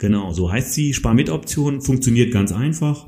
Genau, 0.00 0.32
so 0.32 0.50
heißt 0.50 0.72
sie. 0.72 0.94
Spar-mit-Option 0.94 1.82
funktioniert 1.82 2.32
ganz 2.32 2.52
einfach. 2.52 3.06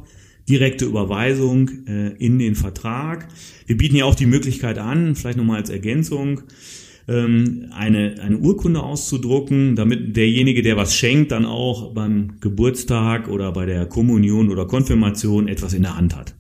Direkte 0.49 0.85
Überweisung 0.85 1.87
äh, 1.87 2.11
in 2.19 2.39
den 2.39 2.55
Vertrag. 2.55 3.29
Wir 3.67 3.79
bieten 3.79 3.97
ja 3.97 4.05
auch 4.05 4.15
die 4.15 4.27
Möglichkeit 4.27 4.79
an, 4.79 5.15
vielleicht 5.17 5.39
nochmal 5.39 5.57
als 5.57 5.71
Ergänzung, 5.71 6.43
ähm, 7.09 7.71
eine, 7.73 8.21
eine 8.21 8.37
Urkunde 8.37 8.83
auszudrucken, 8.83 9.75
damit 9.75 10.17
derjenige, 10.17 10.63
der 10.63 10.77
was 10.77 10.95
schenkt, 10.95 11.33
dann 11.33 11.47
auch 11.47 11.95
beim 11.95 12.39
Geburtstag 12.41 13.29
oder 13.29 13.53
bei 13.53 13.65
der 13.65 13.87
Kommunion 13.87 14.51
oder 14.51 14.67
Konfirmation 14.67 15.49
etwas 15.49 15.73
in 15.73 15.83
der 15.83 15.97
Hand 15.97 16.15
hat 16.15 16.35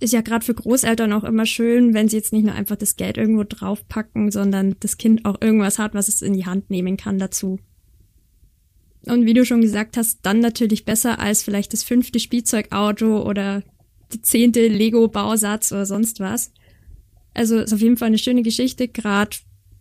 ist 0.00 0.12
ja 0.12 0.20
gerade 0.20 0.44
für 0.44 0.54
Großeltern 0.54 1.12
auch 1.12 1.24
immer 1.24 1.44
schön, 1.44 1.92
wenn 1.92 2.08
sie 2.08 2.16
jetzt 2.16 2.32
nicht 2.32 2.44
nur 2.44 2.54
einfach 2.54 2.76
das 2.76 2.94
Geld 2.94 3.16
irgendwo 3.16 3.42
draufpacken, 3.42 4.30
sondern 4.30 4.76
das 4.78 4.96
Kind 4.96 5.24
auch 5.24 5.40
irgendwas 5.40 5.80
hat, 5.80 5.94
was 5.94 6.06
es 6.06 6.22
in 6.22 6.34
die 6.34 6.46
Hand 6.46 6.70
nehmen 6.70 6.96
kann 6.96 7.18
dazu. 7.18 7.58
Und 9.06 9.26
wie 9.26 9.34
du 9.34 9.44
schon 9.44 9.60
gesagt 9.60 9.96
hast, 9.96 10.20
dann 10.22 10.40
natürlich 10.40 10.84
besser 10.84 11.18
als 11.18 11.42
vielleicht 11.42 11.72
das 11.72 11.82
fünfte 11.82 12.20
Spielzeugauto 12.20 13.22
oder 13.22 13.62
die 14.12 14.22
zehnte 14.22 14.66
Lego-Bausatz 14.66 15.72
oder 15.72 15.86
sonst 15.86 16.20
was. 16.20 16.52
Also 17.34 17.58
ist 17.58 17.72
auf 17.72 17.80
jeden 17.80 17.96
Fall 17.96 18.08
eine 18.08 18.18
schöne 18.18 18.42
Geschichte, 18.42 18.88
gerade 18.88 19.36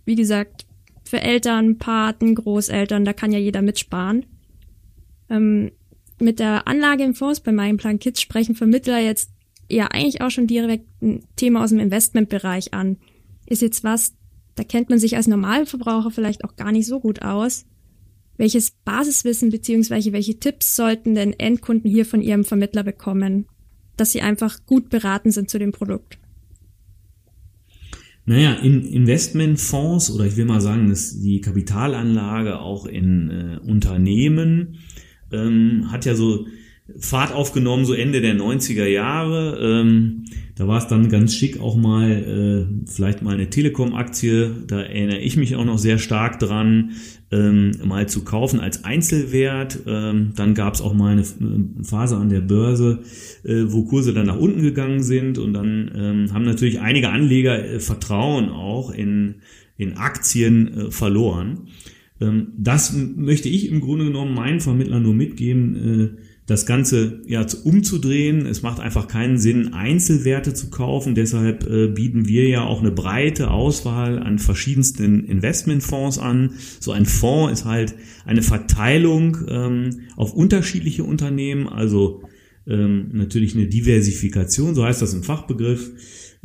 wie 0.05 0.15
gesagt, 0.15 0.65
für 1.03 1.21
Eltern, 1.21 1.77
Paten, 1.77 2.36
Großeltern, 2.36 3.05
da 3.05 3.13
kann 3.13 3.31
ja 3.31 3.39
jeder 3.39 3.62
mitsparen. 3.62 4.25
Ähm, 5.29 5.71
mit 6.19 6.39
der 6.39 6.67
Anlage 6.67 7.03
im 7.03 7.15
Fonds 7.15 7.39
bei 7.39 7.51
meinem 7.51 7.77
Plan 7.77 8.00
Kids 8.00 8.21
sprechen 8.21 8.55
Vermittler 8.55 9.00
jetzt 9.00 9.31
ja 9.69 9.88
eigentlich 9.88 10.21
auch 10.21 10.31
schon 10.31 10.47
direkt 10.47 10.86
ein 11.01 11.24
Thema 11.36 11.63
aus 11.63 11.69
dem 11.69 11.79
Investmentbereich 11.79 12.74
an. 12.74 12.97
Ist 13.45 13.62
jetzt 13.62 13.83
was, 13.83 14.13
da 14.55 14.63
kennt 14.63 14.89
man 14.89 15.00
sich 15.00 15.15
als 15.15 15.27
Normalverbraucher 15.27 16.12
vielleicht 16.12 16.43
auch 16.43 16.55
gar 16.55 16.71
nicht 16.71 16.88
so 16.88 17.00
gut 17.00 17.21
aus. 17.21 17.65
Welches 18.38 18.72
Basiswissen 18.72 19.50
beziehungsweise 19.50 20.13
welche 20.13 20.39
Tipps 20.39 20.75
sollten 20.75 21.15
denn 21.15 21.34
Endkunden 21.34 21.89
hier 21.89 22.06
von 22.06 22.22
ihrem 22.22 22.44
Vermittler 22.44 22.84
bekommen, 22.84 23.48
dass 23.98 24.12
sie 24.12 24.22
einfach 24.22 24.65
gut 24.65 24.89
beraten 24.89 25.32
sind 25.32 25.50
zu 25.50 25.58
dem 25.58 25.72
Produkt? 25.72 26.20
Naja, 28.25 28.56
in 28.56 28.84
Investmentfonds 28.84 30.12
oder 30.12 30.25
ich 30.25 30.36
will 30.36 30.46
mal 30.46 30.62
sagen, 30.62 30.89
dass 30.89 31.20
die 31.20 31.41
Kapitalanlage 31.41 32.60
auch 32.60 32.86
in 32.86 33.29
äh, 33.29 33.60
Unternehmen 33.65 34.79
ähm, 35.32 35.89
hat 35.91 36.06
ja 36.06 36.13
so 36.13 36.46
Fahrt 37.00 37.34
aufgenommen, 37.34 37.86
so 37.86 37.94
Ende 37.94 38.22
der 38.22 38.36
90er 38.36 38.86
Jahre. 38.86 39.60
Ähm, 39.62 40.25
da 40.57 40.67
war 40.67 40.79
es 40.79 40.87
dann 40.87 41.07
ganz 41.09 41.35
schick 41.35 41.59
auch 41.59 41.75
mal, 41.75 42.09
äh, 42.11 42.89
vielleicht 42.91 43.21
mal 43.21 43.35
eine 43.35 43.49
Telekom-Aktie, 43.49 44.51
da 44.67 44.81
erinnere 44.81 45.19
ich 45.19 45.37
mich 45.37 45.55
auch 45.55 45.65
noch 45.65 45.77
sehr 45.77 45.99
stark 45.99 46.39
dran, 46.39 46.91
ähm, 47.29 47.71
mal 47.85 48.09
zu 48.09 48.23
kaufen 48.23 48.59
als 48.59 48.83
Einzelwert. 48.83 49.79
Ähm, 49.85 50.31
dann 50.35 50.55
gab 50.55 50.73
es 50.73 50.81
auch 50.81 50.95
mal 50.95 51.11
eine 51.11 51.23
Phase 51.83 52.17
an 52.17 52.29
der 52.29 52.41
Börse, 52.41 53.03
äh, 53.43 53.65
wo 53.67 53.83
Kurse 53.83 54.13
dann 54.13 54.25
nach 54.25 54.39
unten 54.39 54.63
gegangen 54.63 55.03
sind 55.03 55.37
und 55.37 55.53
dann 55.53 55.91
ähm, 55.95 56.33
haben 56.33 56.45
natürlich 56.45 56.79
einige 56.79 57.09
Anleger 57.09 57.63
äh, 57.63 57.79
Vertrauen 57.79 58.49
auch 58.49 58.89
in, 58.91 59.35
in 59.77 59.97
Aktien 59.97 60.73
äh, 60.73 60.91
verloren. 60.91 61.67
Ähm, 62.19 62.47
das 62.57 62.95
möchte 62.95 63.49
ich 63.49 63.69
im 63.69 63.81
Grunde 63.81 64.05
genommen 64.05 64.33
meinen 64.33 64.59
Vermittlern 64.59 65.03
nur 65.03 65.13
mitgeben, 65.13 66.15
äh, 66.17 66.26
das 66.47 66.65
Ganze 66.65 67.21
ja 67.27 67.45
umzudrehen. 67.63 68.45
Es 68.45 68.61
macht 68.61 68.79
einfach 68.79 69.07
keinen 69.07 69.37
Sinn, 69.37 69.73
Einzelwerte 69.73 70.53
zu 70.53 70.69
kaufen. 70.69 71.13
Deshalb 71.13 71.69
äh, 71.69 71.87
bieten 71.87 72.27
wir 72.27 72.47
ja 72.47 72.63
auch 72.63 72.79
eine 72.79 72.91
breite 72.91 73.51
Auswahl 73.51 74.17
an 74.17 74.39
verschiedensten 74.39 75.25
Investmentfonds 75.25 76.17
an. 76.17 76.51
So 76.79 76.93
ein 76.93 77.05
Fonds 77.05 77.59
ist 77.59 77.65
halt 77.65 77.95
eine 78.25 78.41
Verteilung 78.41 79.37
ähm, 79.49 80.07
auf 80.15 80.33
unterschiedliche 80.33 81.03
Unternehmen, 81.03 81.67
also 81.67 82.23
ähm, 82.65 83.09
natürlich 83.11 83.53
eine 83.55 83.67
Diversifikation, 83.67 84.73
so 84.73 84.85
heißt 84.85 85.01
das 85.01 85.13
im 85.13 85.23
Fachbegriff. 85.23 85.91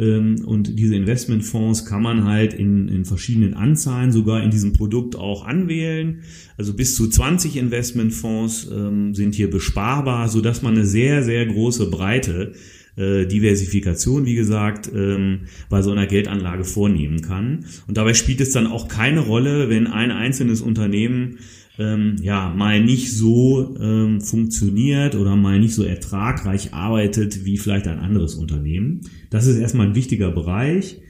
Ähm, 0.03 0.45
und 0.45 0.79
diese 0.79 0.97
Investmentfonds 0.97 1.87
kann 1.87 2.03
man 2.03 2.25
halt 2.25 2.55
in, 2.55 2.89
in 2.89 3.05
verschiedenen 3.05 3.55
Anzahlen 3.55 4.11
sogar 4.11 4.43
in 4.43 4.51
diesem 4.51 4.73
Produkt 4.73 5.15
auch 5.15 5.47
anwählen. 5.47 6.23
Also 6.57 6.75
bis 6.75 6.97
zu 6.97 7.09
20 7.09 7.57
Investmentfonds 7.57 8.69
ähm, 8.73 9.15
sind 9.15 9.35
hier 9.35 9.49
besparbar, 9.51 10.29
so 10.29 10.41
dass 10.41 10.63
man 10.63 10.75
eine 10.75 10.87
sehr, 10.87 11.23
sehr 11.23 11.47
große 11.47 11.89
Breite 11.91 12.53
äh, 12.97 13.27
Diversifikation, 13.27 14.27
wie 14.27 14.35
gesagt, 14.35 14.91
ähm, 14.95 15.43
bei 15.71 15.83
so 15.83 15.93
einer 15.93 16.07
Geldanlage 16.07 16.65
vornehmen 16.65 17.23
kann. 17.23 17.65
Und 17.87 17.97
dabei 17.97 18.15
spielt 18.15 18.41
es 18.41 18.51
dann 18.51 18.67
auch 18.67 18.89
keine 18.89 19.21
Rolle, 19.21 19.69
wenn 19.69 19.87
ein 19.87 20.11
einzelnes 20.11 20.61
Unternehmen 20.61 21.39
ähm, 21.79 22.17
ja 22.21 22.53
mal 22.55 22.83
nicht 22.83 23.13
so 23.13 23.77
ähm, 23.81 24.21
funktioniert 24.21 25.15
oder 25.15 25.37
mal 25.37 25.59
nicht 25.59 25.75
so 25.75 25.85
ertragreich 25.85 26.75
arbeitet 26.75 27.45
wie 27.45 27.59
vielleicht 27.59 27.89
ein 27.89 27.99
anderes 27.99 28.35
Unternehmen. 28.35 29.01
Das 29.31 29.47
ist 29.47 29.59
erstmal 29.59 29.89
ein 29.89 29.95
wichtiger 29.95 30.31
Bereich. 30.31 31.01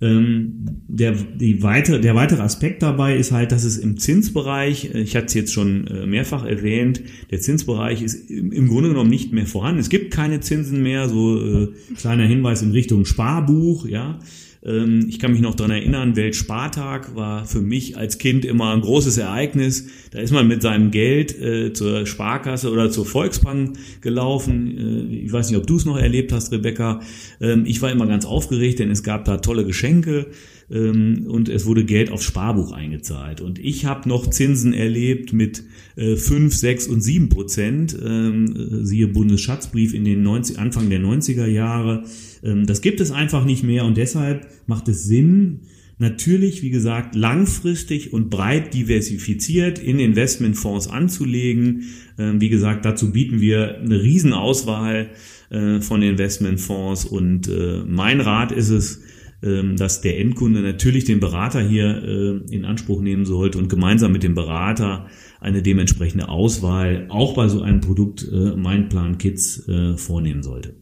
Ähm, 0.00 0.82
der, 0.86 1.12
die 1.12 1.62
weitere, 1.64 2.00
der 2.00 2.14
weitere 2.14 2.42
Aspekt 2.42 2.84
dabei 2.84 3.16
ist 3.16 3.32
halt, 3.32 3.50
dass 3.50 3.64
es 3.64 3.78
im 3.78 3.96
Zinsbereich, 3.96 4.94
äh, 4.94 5.00
ich 5.00 5.16
hatte 5.16 5.26
es 5.26 5.34
jetzt 5.34 5.52
schon 5.52 5.88
äh, 5.88 6.06
mehrfach 6.06 6.44
erwähnt, 6.44 7.02
der 7.32 7.40
Zinsbereich 7.40 8.02
ist 8.02 8.30
im, 8.30 8.68
Grunde 8.68 8.90
genommen 8.90 9.10
nicht 9.10 9.32
mehr 9.32 9.46
vorhanden. 9.46 9.80
Es 9.80 9.88
gibt 9.88 10.12
keine 10.12 10.38
Zinsen 10.38 10.84
mehr, 10.84 11.08
so 11.08 11.44
äh, 11.44 11.68
kleiner 11.96 12.26
Hinweis 12.26 12.62
in 12.62 12.70
Richtung 12.70 13.06
Sparbuch, 13.06 13.86
ja. 13.86 14.20
Ähm, 14.64 15.06
ich 15.08 15.18
kann 15.18 15.32
mich 15.32 15.40
noch 15.40 15.54
dran 15.54 15.70
erinnern, 15.70 16.16
Weltspartag 16.16 17.14
war 17.14 17.44
für 17.44 17.60
mich 17.60 17.96
als 17.96 18.18
Kind 18.18 18.44
immer 18.44 18.72
ein 18.74 18.80
großes 18.80 19.18
Ereignis. 19.18 19.88
Da 20.10 20.18
ist 20.18 20.32
man 20.32 20.48
mit 20.48 20.62
seinem 20.62 20.90
Geld 20.90 21.38
äh, 21.40 21.72
zur 21.72 22.06
Sparkasse 22.06 22.70
oder 22.70 22.90
zur 22.90 23.06
Volksbank 23.06 23.78
gelaufen. 24.00 25.10
Äh, 25.10 25.16
ich 25.24 25.32
weiß 25.32 25.50
nicht, 25.50 25.58
ob 25.58 25.66
du 25.66 25.76
es 25.76 25.84
noch 25.84 25.98
erlebt 25.98 26.32
hast, 26.32 26.52
Rebecca. 26.52 27.00
Ähm, 27.40 27.64
ich 27.66 27.82
war 27.82 27.90
immer 27.90 28.06
ganz 28.06 28.24
aufgeregt, 28.24 28.78
denn 28.78 28.90
es 28.90 29.02
gab 29.02 29.24
da 29.24 29.38
tolle 29.38 29.64
Geschenke 29.64 30.26
ähm, 30.70 31.26
und 31.28 31.48
es 31.48 31.66
wurde 31.66 31.84
Geld 31.84 32.10
aufs 32.10 32.24
Sparbuch 32.24 32.72
eingezahlt. 32.72 33.40
Und 33.40 33.58
ich 33.58 33.84
habe 33.84 34.08
noch 34.08 34.28
Zinsen 34.28 34.72
erlebt 34.72 35.32
mit 35.32 35.64
äh, 35.96 36.16
5, 36.16 36.54
6 36.54 36.88
und 36.88 37.00
7 37.00 37.28
Prozent, 37.28 37.96
ähm, 38.04 38.84
siehe 38.84 39.08
Bundesschatzbrief 39.08 39.94
in 39.94 40.04
den 40.04 40.22
90, 40.22 40.58
Anfang 40.58 40.90
der 40.90 41.00
90er 41.00 41.46
Jahre. 41.46 42.04
Ähm, 42.42 42.66
das 42.66 42.80
gibt 42.80 43.00
es 43.00 43.10
einfach 43.10 43.44
nicht 43.44 43.64
mehr 43.64 43.84
und 43.84 43.96
deshalb 43.96 44.46
macht 44.66 44.88
es 44.88 45.04
Sinn, 45.04 45.60
natürlich, 45.98 46.62
wie 46.62 46.70
gesagt, 46.70 47.14
langfristig 47.14 48.12
und 48.12 48.30
breit 48.30 48.72
diversifiziert 48.72 49.78
in 49.78 49.98
Investmentfonds 49.98 50.88
anzulegen. 50.88 51.84
Ähm, 52.18 52.40
wie 52.40 52.48
gesagt, 52.48 52.84
dazu 52.84 53.12
bieten 53.12 53.40
wir 53.40 53.78
eine 53.78 54.00
Riesenauswahl 54.00 55.10
äh, 55.50 55.80
von 55.80 56.02
Investmentfonds 56.02 57.04
und 57.04 57.48
äh, 57.48 57.82
mein 57.86 58.20
Rat 58.20 58.52
ist 58.52 58.70
es, 58.70 59.02
dass 59.40 60.00
der 60.00 60.18
Endkunde 60.18 60.62
natürlich 60.62 61.04
den 61.04 61.20
Berater 61.20 61.60
hier 61.60 62.02
äh, 62.02 62.54
in 62.54 62.64
Anspruch 62.64 63.00
nehmen 63.00 63.24
sollte 63.24 63.58
und 63.58 63.68
gemeinsam 63.68 64.12
mit 64.12 64.22
dem 64.22 64.34
Berater 64.34 65.06
eine 65.40 65.62
dementsprechende 65.62 66.28
Auswahl 66.28 67.06
auch 67.08 67.34
bei 67.34 67.48
so 67.48 67.62
einem 67.62 67.80
Produkt 67.80 68.26
Mein 68.56 68.88
Plan 68.88 69.18
Kids 69.18 69.70
vornehmen 69.96 70.42
sollte 70.42 70.74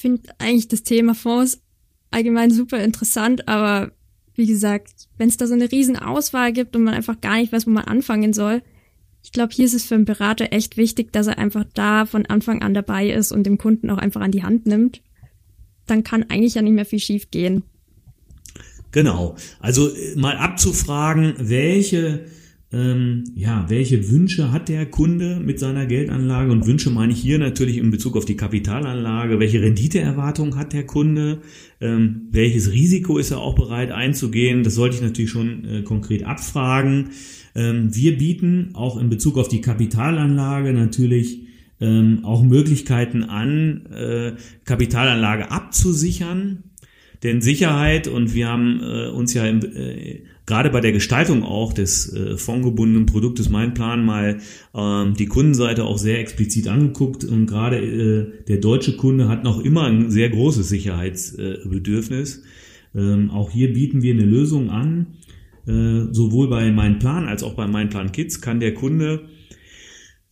finde 0.00 0.30
eigentlich 0.38 0.68
das 0.68 0.82
Thema 0.82 1.14
Fonds 1.14 1.62
allgemein 2.10 2.50
super 2.50 2.82
interessant, 2.82 3.46
aber 3.48 3.92
wie 4.34 4.46
gesagt, 4.46 5.08
wenn 5.18 5.28
es 5.28 5.36
da 5.36 5.46
so 5.46 5.54
eine 5.54 5.70
riesen 5.70 5.96
Auswahl 5.96 6.52
gibt 6.52 6.74
und 6.74 6.82
man 6.82 6.94
einfach 6.94 7.20
gar 7.20 7.36
nicht 7.36 7.52
weiß, 7.52 7.66
wo 7.66 7.70
man 7.70 7.84
anfangen 7.84 8.32
soll, 8.32 8.62
ich 9.22 9.32
glaube, 9.32 9.52
hier 9.52 9.66
ist 9.66 9.74
es 9.74 9.84
für 9.84 9.96
einen 9.96 10.06
Berater 10.06 10.52
echt 10.52 10.78
wichtig, 10.78 11.12
dass 11.12 11.26
er 11.26 11.36
einfach 11.36 11.64
da 11.74 12.06
von 12.06 12.24
Anfang 12.24 12.62
an 12.62 12.72
dabei 12.72 13.10
ist 13.10 13.32
und 13.32 13.44
dem 13.44 13.58
Kunden 13.58 13.90
auch 13.90 13.98
einfach 13.98 14.22
an 14.22 14.30
die 14.32 14.42
Hand 14.42 14.64
nimmt. 14.64 15.02
Dann 15.86 16.04
kann 16.04 16.24
eigentlich 16.28 16.54
ja 16.54 16.62
nicht 16.62 16.74
mehr 16.74 16.84
viel 16.84 17.00
schief 17.00 17.30
gehen. 17.30 17.64
Genau. 18.92 19.36
Also 19.60 19.88
äh, 19.88 20.16
mal 20.16 20.36
abzufragen, 20.36 21.34
welche 21.38 22.26
ähm, 22.72 23.24
ja, 23.34 23.66
welche 23.68 24.10
Wünsche 24.10 24.52
hat 24.52 24.68
der 24.68 24.86
Kunde 24.86 25.40
mit 25.40 25.58
seiner 25.58 25.86
Geldanlage? 25.86 26.52
Und 26.52 26.66
Wünsche 26.66 26.90
meine 26.90 27.12
ich 27.12 27.20
hier 27.20 27.38
natürlich 27.38 27.78
in 27.78 27.90
Bezug 27.90 28.16
auf 28.16 28.24
die 28.24 28.36
Kapitalanlage. 28.36 29.40
Welche 29.40 29.60
Renditeerwartung 29.60 30.56
hat 30.56 30.72
der 30.72 30.86
Kunde? 30.86 31.40
Ähm, 31.80 32.28
welches 32.30 32.70
Risiko 32.70 33.18
ist 33.18 33.32
er 33.32 33.38
auch 33.38 33.56
bereit 33.56 33.90
einzugehen? 33.90 34.62
Das 34.62 34.76
sollte 34.76 34.96
ich 34.96 35.02
natürlich 35.02 35.30
schon 35.30 35.64
äh, 35.64 35.82
konkret 35.82 36.24
abfragen. 36.24 37.10
Ähm, 37.56 37.92
wir 37.92 38.16
bieten 38.16 38.70
auch 38.74 39.00
in 39.00 39.10
Bezug 39.10 39.36
auf 39.36 39.48
die 39.48 39.60
Kapitalanlage 39.60 40.72
natürlich 40.72 41.49
ähm, 41.80 42.24
auch 42.24 42.42
Möglichkeiten 42.42 43.24
an, 43.24 43.86
äh, 43.86 44.32
Kapitalanlage 44.64 45.50
abzusichern. 45.50 46.64
Denn 47.22 47.42
Sicherheit, 47.42 48.08
und 48.08 48.34
wir 48.34 48.48
haben 48.48 48.80
äh, 48.82 49.08
uns 49.08 49.34
ja 49.34 49.44
im, 49.44 49.60
äh, 49.60 50.22
gerade 50.46 50.70
bei 50.70 50.80
der 50.80 50.92
Gestaltung 50.92 51.42
auch 51.42 51.72
des 51.72 52.14
äh, 52.14 52.38
fondgebundenen 52.38 53.06
Produktes 53.06 53.50
Mein 53.50 53.74
Plan 53.74 54.04
mal 54.04 54.38
ähm, 54.74 55.14
die 55.14 55.26
Kundenseite 55.26 55.84
auch 55.84 55.98
sehr 55.98 56.18
explizit 56.18 56.66
angeguckt 56.68 57.24
und 57.24 57.46
gerade 57.46 57.76
äh, 57.76 58.44
der 58.48 58.56
deutsche 58.56 58.96
Kunde 58.96 59.28
hat 59.28 59.44
noch 59.44 59.62
immer 59.62 59.84
ein 59.84 60.10
sehr 60.10 60.30
großes 60.30 60.68
Sicherheitsbedürfnis. 60.68 62.42
Ähm, 62.94 63.30
auch 63.30 63.50
hier 63.50 63.72
bieten 63.72 64.02
wir 64.02 64.14
eine 64.14 64.24
Lösung 64.24 64.70
an. 64.70 65.18
Äh, 65.66 66.12
sowohl 66.12 66.48
bei 66.48 66.72
Mein 66.72 66.98
Plan 66.98 67.28
als 67.28 67.42
auch 67.42 67.52
bei 67.52 67.66
Mein 67.66 67.90
Plan 67.90 68.12
Kids 68.12 68.40
kann 68.40 68.60
der 68.60 68.72
Kunde 68.72 69.24
äh, 69.24 69.39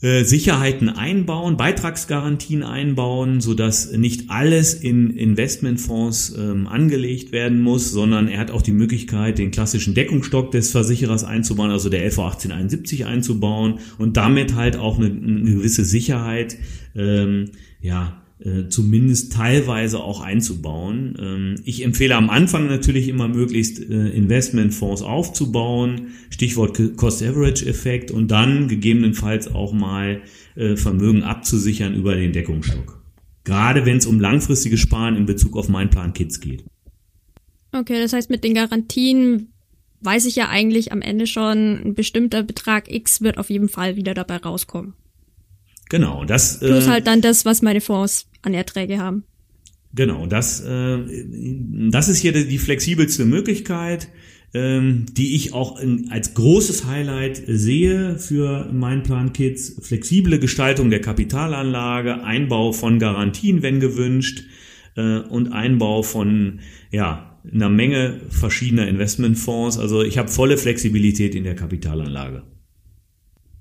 Sicherheiten 0.00 0.88
einbauen, 0.88 1.56
Beitragsgarantien 1.56 2.62
einbauen, 2.62 3.40
so 3.40 3.54
dass 3.54 3.90
nicht 3.90 4.30
alles 4.30 4.74
in 4.74 5.10
Investmentfonds 5.10 6.36
ähm, 6.38 6.68
angelegt 6.68 7.32
werden 7.32 7.60
muss, 7.60 7.90
sondern 7.90 8.28
er 8.28 8.38
hat 8.38 8.52
auch 8.52 8.62
die 8.62 8.70
Möglichkeit, 8.70 9.38
den 9.38 9.50
klassischen 9.50 9.94
Deckungsstock 9.94 10.52
des 10.52 10.70
Versicherers 10.70 11.24
einzubauen, 11.24 11.72
also 11.72 11.88
der 11.88 12.04
LV 12.04 12.18
1871 12.20 13.06
einzubauen 13.06 13.80
und 13.98 14.16
damit 14.16 14.54
halt 14.54 14.76
auch 14.76 14.98
eine, 14.98 15.06
eine 15.06 15.50
gewisse 15.50 15.84
Sicherheit, 15.84 16.56
ähm, 16.94 17.50
ja, 17.80 18.22
äh, 18.40 18.68
zumindest 18.68 19.32
teilweise 19.32 20.00
auch 20.00 20.20
einzubauen. 20.20 21.16
Ähm, 21.20 21.54
ich 21.64 21.84
empfehle 21.84 22.14
am 22.14 22.30
Anfang 22.30 22.66
natürlich 22.68 23.08
immer 23.08 23.28
möglichst 23.28 23.80
äh, 23.80 24.08
Investmentfonds 24.10 25.02
aufzubauen, 25.02 26.08
Stichwort 26.30 26.96
Cost-Average-Effekt 26.96 28.10
und 28.10 28.30
dann 28.30 28.68
gegebenenfalls 28.68 29.48
auch 29.52 29.72
mal 29.72 30.22
äh, 30.54 30.76
Vermögen 30.76 31.22
abzusichern 31.22 31.94
über 31.94 32.14
den 32.14 32.32
Deckungsstock. 32.32 33.02
Gerade 33.44 33.86
wenn 33.86 33.96
es 33.96 34.06
um 34.06 34.20
langfristiges 34.20 34.80
Sparen 34.80 35.16
in 35.16 35.26
Bezug 35.26 35.56
auf 35.56 35.68
mein 35.68 35.90
Plan 35.90 36.12
Kids 36.12 36.40
geht. 36.40 36.64
Okay, 37.72 38.00
das 38.00 38.12
heißt 38.12 38.30
mit 38.30 38.44
den 38.44 38.54
Garantien 38.54 39.48
weiß 40.00 40.26
ich 40.26 40.36
ja 40.36 40.48
eigentlich 40.48 40.92
am 40.92 41.02
Ende 41.02 41.26
schon, 41.26 41.80
ein 41.84 41.94
bestimmter 41.94 42.42
Betrag 42.42 42.92
X 42.92 43.20
wird 43.20 43.38
auf 43.38 43.50
jeden 43.50 43.68
Fall 43.68 43.96
wieder 43.96 44.14
dabei 44.14 44.36
rauskommen. 44.36 44.94
Genau, 45.88 46.24
das. 46.24 46.60
Plus 46.60 46.86
äh, 46.86 46.90
halt 46.90 47.06
dann 47.06 47.20
das, 47.20 47.44
was 47.44 47.62
meine 47.62 47.80
Fonds 47.80 48.26
an 48.42 48.54
Erträge 48.54 48.98
haben. 48.98 49.24
Genau, 49.94 50.26
das, 50.26 50.60
äh, 50.60 50.98
das 51.90 52.08
ist 52.08 52.18
hier 52.18 52.32
die 52.32 52.58
flexibelste 52.58 53.24
Möglichkeit, 53.24 54.08
ähm, 54.52 55.06
die 55.10 55.34
ich 55.34 55.54
auch 55.54 55.80
in, 55.80 56.10
als 56.10 56.34
großes 56.34 56.84
Highlight 56.84 57.42
sehe 57.46 58.18
für 58.18 58.68
mein 58.72 59.02
Plan 59.02 59.32
Kids. 59.32 59.76
Flexible 59.80 60.38
Gestaltung 60.38 60.90
der 60.90 61.00
Kapitalanlage, 61.00 62.22
Einbau 62.22 62.72
von 62.72 62.98
Garantien, 62.98 63.62
wenn 63.62 63.80
gewünscht, 63.80 64.44
äh, 64.96 65.18
und 65.20 65.52
Einbau 65.52 66.02
von 66.02 66.60
ja, 66.90 67.38
einer 67.50 67.70
Menge 67.70 68.20
verschiedener 68.28 68.88
Investmentfonds. 68.88 69.78
Also 69.78 70.02
ich 70.02 70.18
habe 70.18 70.28
volle 70.28 70.58
Flexibilität 70.58 71.34
in 71.34 71.44
der 71.44 71.54
Kapitalanlage. 71.54 72.42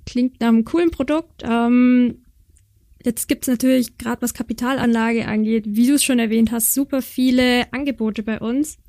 Klingt 0.07 0.39
nach 0.39 0.47
einem 0.47 0.63
coolen 0.63 0.89
Produkt. 0.89 1.43
Ähm, 1.43 2.23
jetzt 3.03 3.27
gibt's 3.27 3.47
natürlich, 3.47 3.97
gerade 3.97 4.21
was 4.21 4.33
Kapitalanlage 4.33 5.27
angeht, 5.27 5.65
wie 5.67 5.85
du 5.85 5.95
es 5.95 6.03
schon 6.03 6.17
erwähnt 6.17 6.51
hast, 6.51 6.73
super 6.73 7.01
viele 7.01 7.71
Angebote 7.73 8.23
bei 8.23 8.39
uns. 8.39 8.79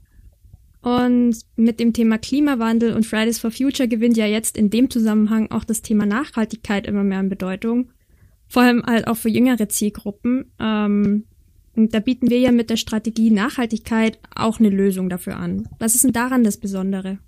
Und 0.81 1.37
mit 1.57 1.81
dem 1.81 1.93
Thema 1.93 2.19
Klimawandel 2.19 2.95
und 2.95 3.05
Fridays 3.05 3.41
for 3.41 3.51
Future 3.51 3.89
gewinnt 3.89 4.17
ja 4.17 4.27
jetzt 4.27 4.57
in 4.57 4.71
dem 4.71 4.91
Zusammenhang 4.91 5.51
auch 5.51 5.65
das 5.65 5.83
Thema 5.83 6.07
Nachhaltigkeit 6.07 6.87
immer 6.87 7.03
mehr 7.03 7.19
an 7.19 7.29
Bedeutung. 7.29 7.91
Vor 8.47 8.63
allem 8.63 8.85
halt 8.87 9.09
auch 9.09 9.17
für 9.17 9.29
jüngere 9.29 9.69
Zielgruppen. 9.69 10.53
Ähm, 10.61 11.25
und 11.75 11.95
da 11.95 11.99
bieten 11.99 12.31
wir 12.31 12.39
ja 12.39 12.53
mit 12.53 12.71
der 12.71 12.77
Strategie 12.77 13.33
Nachhaltigkeit 13.33 14.21
auch 14.33 14.61
eine 14.61 14.71
Lösung 14.71 15.09
dafür 15.09 15.37
an. 15.37 15.69
Was 15.81 15.97
ist 15.97 16.05
denn 16.05 16.13
daran 16.13 16.45
das 16.45 16.59
Besondere? 16.59 17.19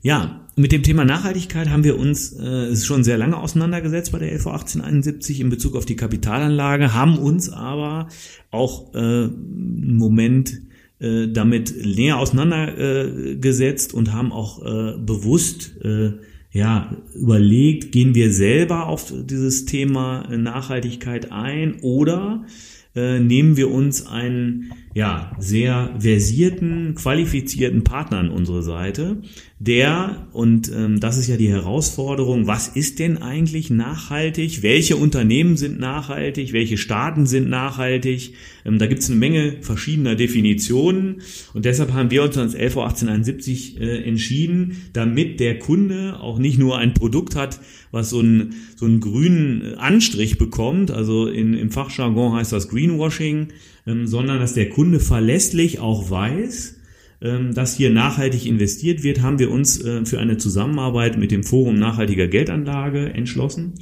Ja, 0.00 0.45
mit 0.56 0.72
dem 0.72 0.82
Thema 0.82 1.04
Nachhaltigkeit 1.04 1.68
haben 1.68 1.84
wir 1.84 1.98
uns 1.98 2.32
äh, 2.32 2.74
schon 2.74 3.04
sehr 3.04 3.18
lange 3.18 3.36
auseinandergesetzt 3.36 4.12
bei 4.12 4.18
der 4.18 4.32
LV 4.32 4.46
1871 4.46 5.40
in 5.40 5.50
Bezug 5.50 5.76
auf 5.76 5.84
die 5.84 5.96
Kapitalanlage, 5.96 6.94
haben 6.94 7.18
uns 7.18 7.50
aber 7.50 8.08
auch 8.50 8.94
äh, 8.94 9.28
Moment 9.28 10.62
äh, 10.98 11.28
damit 11.28 11.74
näher 11.84 12.16
auseinandergesetzt 12.16 13.92
und 13.92 14.14
haben 14.14 14.32
auch 14.32 14.64
äh, 14.64 14.96
bewusst 14.98 15.76
äh, 15.84 16.12
ja, 16.52 16.96
überlegt, 17.14 17.92
gehen 17.92 18.14
wir 18.14 18.32
selber 18.32 18.86
auf 18.86 19.12
dieses 19.12 19.66
Thema 19.66 20.26
Nachhaltigkeit 20.34 21.30
ein 21.32 21.80
oder 21.82 22.46
äh, 22.94 23.20
nehmen 23.20 23.58
wir 23.58 23.70
uns 23.70 24.06
einen 24.06 24.72
ja, 24.96 25.30
sehr 25.38 25.94
versierten, 25.98 26.94
qualifizierten 26.94 27.84
Partner 27.84 28.16
an 28.16 28.30
unsere 28.30 28.62
Seite, 28.62 29.18
der, 29.58 30.26
und 30.32 30.72
ähm, 30.74 31.00
das 31.00 31.18
ist 31.18 31.28
ja 31.28 31.36
die 31.36 31.50
Herausforderung, 31.50 32.46
was 32.46 32.68
ist 32.68 32.98
denn 32.98 33.18
eigentlich 33.18 33.68
nachhaltig? 33.68 34.62
Welche 34.62 34.96
Unternehmen 34.96 35.58
sind 35.58 35.78
nachhaltig? 35.78 36.54
Welche 36.54 36.78
Staaten 36.78 37.26
sind 37.26 37.50
nachhaltig? 37.50 38.36
Ähm, 38.64 38.78
da 38.78 38.86
gibt 38.86 39.02
es 39.02 39.10
eine 39.10 39.18
Menge 39.18 39.56
verschiedener 39.60 40.14
Definitionen 40.14 41.20
und 41.52 41.66
deshalb 41.66 41.92
haben 41.92 42.10
wir 42.10 42.22
uns 42.22 42.38
als 42.38 42.54
LV 42.54 42.78
1871 42.78 43.78
äh, 43.78 44.02
entschieden, 44.02 44.78
damit 44.94 45.40
der 45.40 45.58
Kunde 45.58 46.20
auch 46.20 46.38
nicht 46.38 46.58
nur 46.58 46.78
ein 46.78 46.94
Produkt 46.94 47.36
hat, 47.36 47.60
was 47.90 48.08
so 48.08 48.20
einen, 48.20 48.54
so 48.76 48.86
einen 48.86 49.00
grünen 49.00 49.74
Anstrich 49.74 50.38
bekommt, 50.38 50.90
also 50.90 51.26
in, 51.26 51.52
im 51.52 51.70
Fachjargon 51.70 52.32
heißt 52.32 52.52
das 52.52 52.70
Greenwashing, 52.70 53.48
ähm, 53.86 54.06
sondern 54.06 54.40
dass 54.40 54.54
der 54.54 54.68
Kunde 54.68 55.00
verlässlich 55.00 55.78
auch 55.78 56.10
weiß, 56.10 56.76
ähm, 57.22 57.54
dass 57.54 57.76
hier 57.76 57.90
nachhaltig 57.90 58.46
investiert 58.46 59.02
wird, 59.02 59.22
haben 59.22 59.38
wir 59.38 59.50
uns 59.50 59.82
äh, 59.82 60.04
für 60.04 60.18
eine 60.18 60.36
Zusammenarbeit 60.36 61.16
mit 61.18 61.30
dem 61.30 61.44
Forum 61.44 61.76
Nachhaltiger 61.76 62.28
Geldanlage 62.28 63.12
entschlossen. 63.12 63.74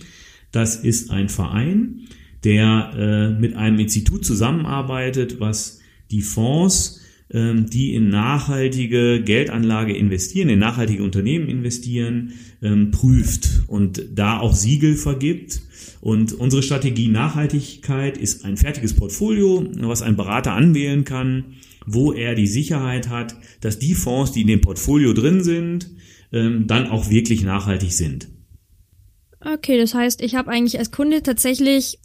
Das 0.53 0.77
ist 0.77 1.11
ein 1.11 1.29
Verein, 1.29 2.03
der 2.45 2.93
äh, 2.97 3.41
mit 3.41 3.57
einem 3.57 3.79
Institut 3.81 4.25
zusammenarbeitet, 4.25 5.41
was 5.41 5.81
die 6.11 6.23
Fonds, 6.23 7.01
ähm, 7.33 7.69
die 7.69 7.95
in 7.95 8.09
nachhaltige 8.09 9.23
Geldanlage 9.23 9.97
investieren, 9.97 10.49
in 10.49 10.61
nachhaltige 10.61 11.03
Unternehmen 11.03 11.49
investieren, 11.49 12.35
ähm, 12.63 12.93
prüft 12.93 13.65
und 13.67 14.05
da 14.15 14.39
auch 14.39 14.55
Siegel 14.55 14.95
vergibt. 14.95 15.63
Und 16.05 16.35
unsere 16.35 16.63
Strategie 16.63 17.09
Nachhaltigkeit 17.09 18.19
ist 18.19 18.45
ein 18.45 18.57
fertiges 18.57 18.95
Portfolio, 18.95 19.67
was 19.81 20.03
ein 20.03 20.17
Berater 20.17 20.53
anwählen 20.53 21.05
kann 21.05 21.57
wo 21.87 22.13
er 22.13 22.35
die 22.35 22.47
Sicherheit 22.47 23.09
hat, 23.09 23.37
dass 23.61 23.79
die 23.79 23.95
Fonds, 23.95 24.33
die 24.33 24.43
in 24.43 24.47
dem 24.47 24.61
Portfolio 24.61 25.13
drin 25.13 25.43
sind, 25.43 25.91
ähm, 26.33 26.67
dann 26.67 26.89
auch 26.89 27.11
wirklich 27.11 27.43
nachhaltig 27.43 27.93
sind. 27.93 28.29
Okay, 29.41 29.79
das 29.79 29.95
heißt, 29.95 30.23
ich 30.23 30.35
habe 30.35 30.51
eigentlich 30.51 30.79
als 30.79 30.91
Kunde 30.91 31.23
tatsächlich 31.23 31.99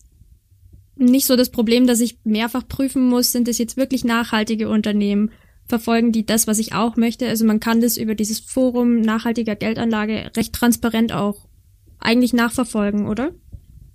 nicht 0.97 1.25
so 1.25 1.37
das 1.37 1.49
Problem, 1.49 1.87
dass 1.87 2.01
ich 2.01 2.17
mehrfach 2.25 2.67
prüfen 2.67 3.07
muss, 3.07 3.31
sind 3.31 3.47
es 3.47 3.57
jetzt 3.57 3.77
wirklich 3.77 4.03
nachhaltige 4.03 4.67
Unternehmen, 4.67 5.31
verfolgen 5.65 6.11
die 6.11 6.25
das, 6.25 6.45
was 6.47 6.59
ich 6.59 6.73
auch 6.73 6.97
möchte. 6.97 7.27
Also 7.27 7.45
man 7.45 7.61
kann 7.61 7.79
das 7.79 7.95
über 7.95 8.15
dieses 8.15 8.39
Forum 8.39 8.99
nachhaltiger 8.99 9.55
Geldanlage 9.55 10.31
recht 10.35 10.53
transparent 10.53 11.13
auch 11.13 11.47
eigentlich 11.99 12.33
nachverfolgen, 12.33 13.07
oder? 13.07 13.31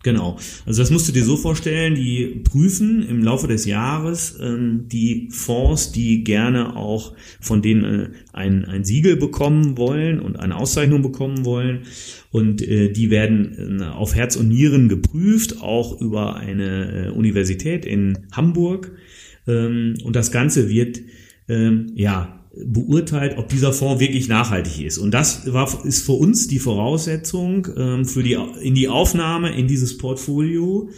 Genau. 0.05 0.37
Also 0.67 0.83
das 0.83 0.91
musst 0.91 1.09
du 1.09 1.13
dir 1.13 1.25
so 1.25 1.39
vorstellen, 1.39 1.95
die 1.95 2.43
prüfen 2.45 3.03
im 3.09 3.23
Laufe 3.23 3.49
des 3.49 3.65
Jahres 3.65 4.39
ähm, 4.39 4.85
die 4.87 5.29
Fonds, 5.31 5.93
die 5.93 6.25
gerne 6.25 6.77
auch 6.77 7.15
von 7.41 7.63
denen 7.63 7.85
äh, 7.85 8.09
ein, 8.35 8.67
ein 8.67 8.85
Siegel 8.85 9.17
bekommen 9.17 9.79
wollen 9.79 10.21
und 10.21 10.39
eine 10.39 10.57
Auszeichnung 10.57 11.01
bekommen 11.01 11.47
wollen. 11.47 11.85
Und 12.31 12.61
äh, 12.61 12.93
die 12.93 13.11
werden 13.11 13.81
äh, 13.81 13.85
auf 13.85 14.15
Herz 14.15 14.37
und 14.37 14.49
Nieren 14.49 14.91
geprüft, 14.91 15.63
auch 15.63 15.99
über 16.03 16.37
eine 16.37 17.07
äh, 17.07 17.09
Universität 17.09 17.87
in 17.87 18.27
Hamburg. 18.31 18.93
Ähm, 19.47 19.95
und 20.05 20.17
das 20.17 20.31
Ganze 20.31 20.69
wird 20.69 21.01
ähm, 21.49 21.93
ja 21.95 22.44
beurteilt, 22.65 23.39
ob 23.39 23.49
dieser 23.49 23.73
Fonds 23.73 24.01
wirklich 24.01 24.29
nachhaltig 24.29 24.81
ist. 24.85 24.99
Und 24.99 25.13
das 25.13 25.53
war, 25.53 25.85
ist 25.85 26.05
für 26.05 26.13
uns 26.13 26.47
die 26.47 26.59
Voraussetzung 26.59 27.69
ähm, 27.77 28.05
für 28.05 28.23
die, 28.23 28.39
in 28.61 28.75
die 28.75 28.89
Aufnahme 28.89 29.57
in 29.57 29.67
dieses 29.67 29.99
Portfolio, 29.99 30.91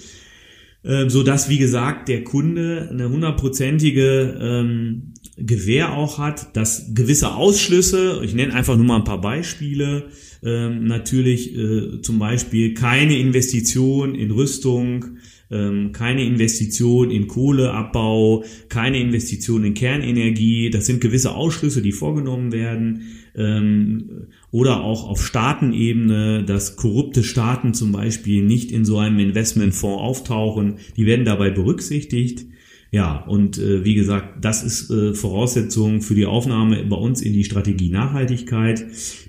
äh, 0.82 1.08
so 1.08 1.22
dass 1.22 1.48
wie 1.48 1.58
gesagt 1.58 2.08
der 2.08 2.24
Kunde 2.24 2.88
eine 2.90 3.08
hundertprozentige 3.08 4.38
ähm, 4.40 5.14
Gewähr 5.38 5.96
auch 5.96 6.18
hat, 6.18 6.56
dass 6.56 6.94
gewisse 6.94 7.34
Ausschlüsse, 7.34 8.20
ich 8.24 8.34
nenne 8.34 8.54
einfach 8.54 8.76
nur 8.76 8.86
mal 8.86 8.96
ein 8.96 9.04
paar 9.04 9.20
Beispiele, 9.20 10.04
ähm, 10.42 10.84
natürlich 10.84 11.54
äh, 11.56 12.00
zum 12.02 12.18
Beispiel 12.18 12.74
keine 12.74 13.18
Investition 13.18 14.14
in 14.14 14.30
Rüstung, 14.30 15.18
keine 15.48 16.24
Investition 16.24 17.11
in 17.11 17.28
Kohleabbau, 17.28 18.44
keine 18.68 19.00
Investition 19.00 19.64
in 19.64 19.74
Kernenergie. 19.74 20.70
Das 20.70 20.87
sind 20.87 21.00
gewisse 21.00 21.35
Ausschlüsse, 21.35 21.82
die 21.82 21.92
vorgenommen 21.92 22.52
werden. 22.52 23.02
Ähm, 23.37 24.28
oder 24.50 24.82
auch 24.82 25.09
auf 25.09 25.24
Staatenebene, 25.24 26.44
dass 26.44 26.76
korrupte 26.76 27.22
Staaten 27.22 27.74
zum 27.74 27.92
Beispiel 27.92 28.42
nicht 28.42 28.72
in 28.72 28.85
so 28.85 28.98
einem 28.98 29.18
Investmentfonds 29.18 30.00
auftauchen. 30.00 30.78
Die 30.96 31.06
werden 31.06 31.24
dabei 31.24 31.50
berücksichtigt. 31.50 32.46
Ja, 32.92 33.24
und 33.26 33.59
äh, 33.59 33.85
wie 33.85 33.94
gesagt, 33.94 34.44
das 34.44 34.62
ist 34.62 34.90
äh, 34.90 35.12
Voraussetzung 35.12 36.00
für 36.02 36.14
die 36.14 36.26
Aufnahme 36.26 36.82
bei 36.85 36.96
uns 36.96 37.20
in 37.20 37.32
die 37.32 37.44
Strategie 37.44 37.90
Nachhaltigkeit, 37.90 38.87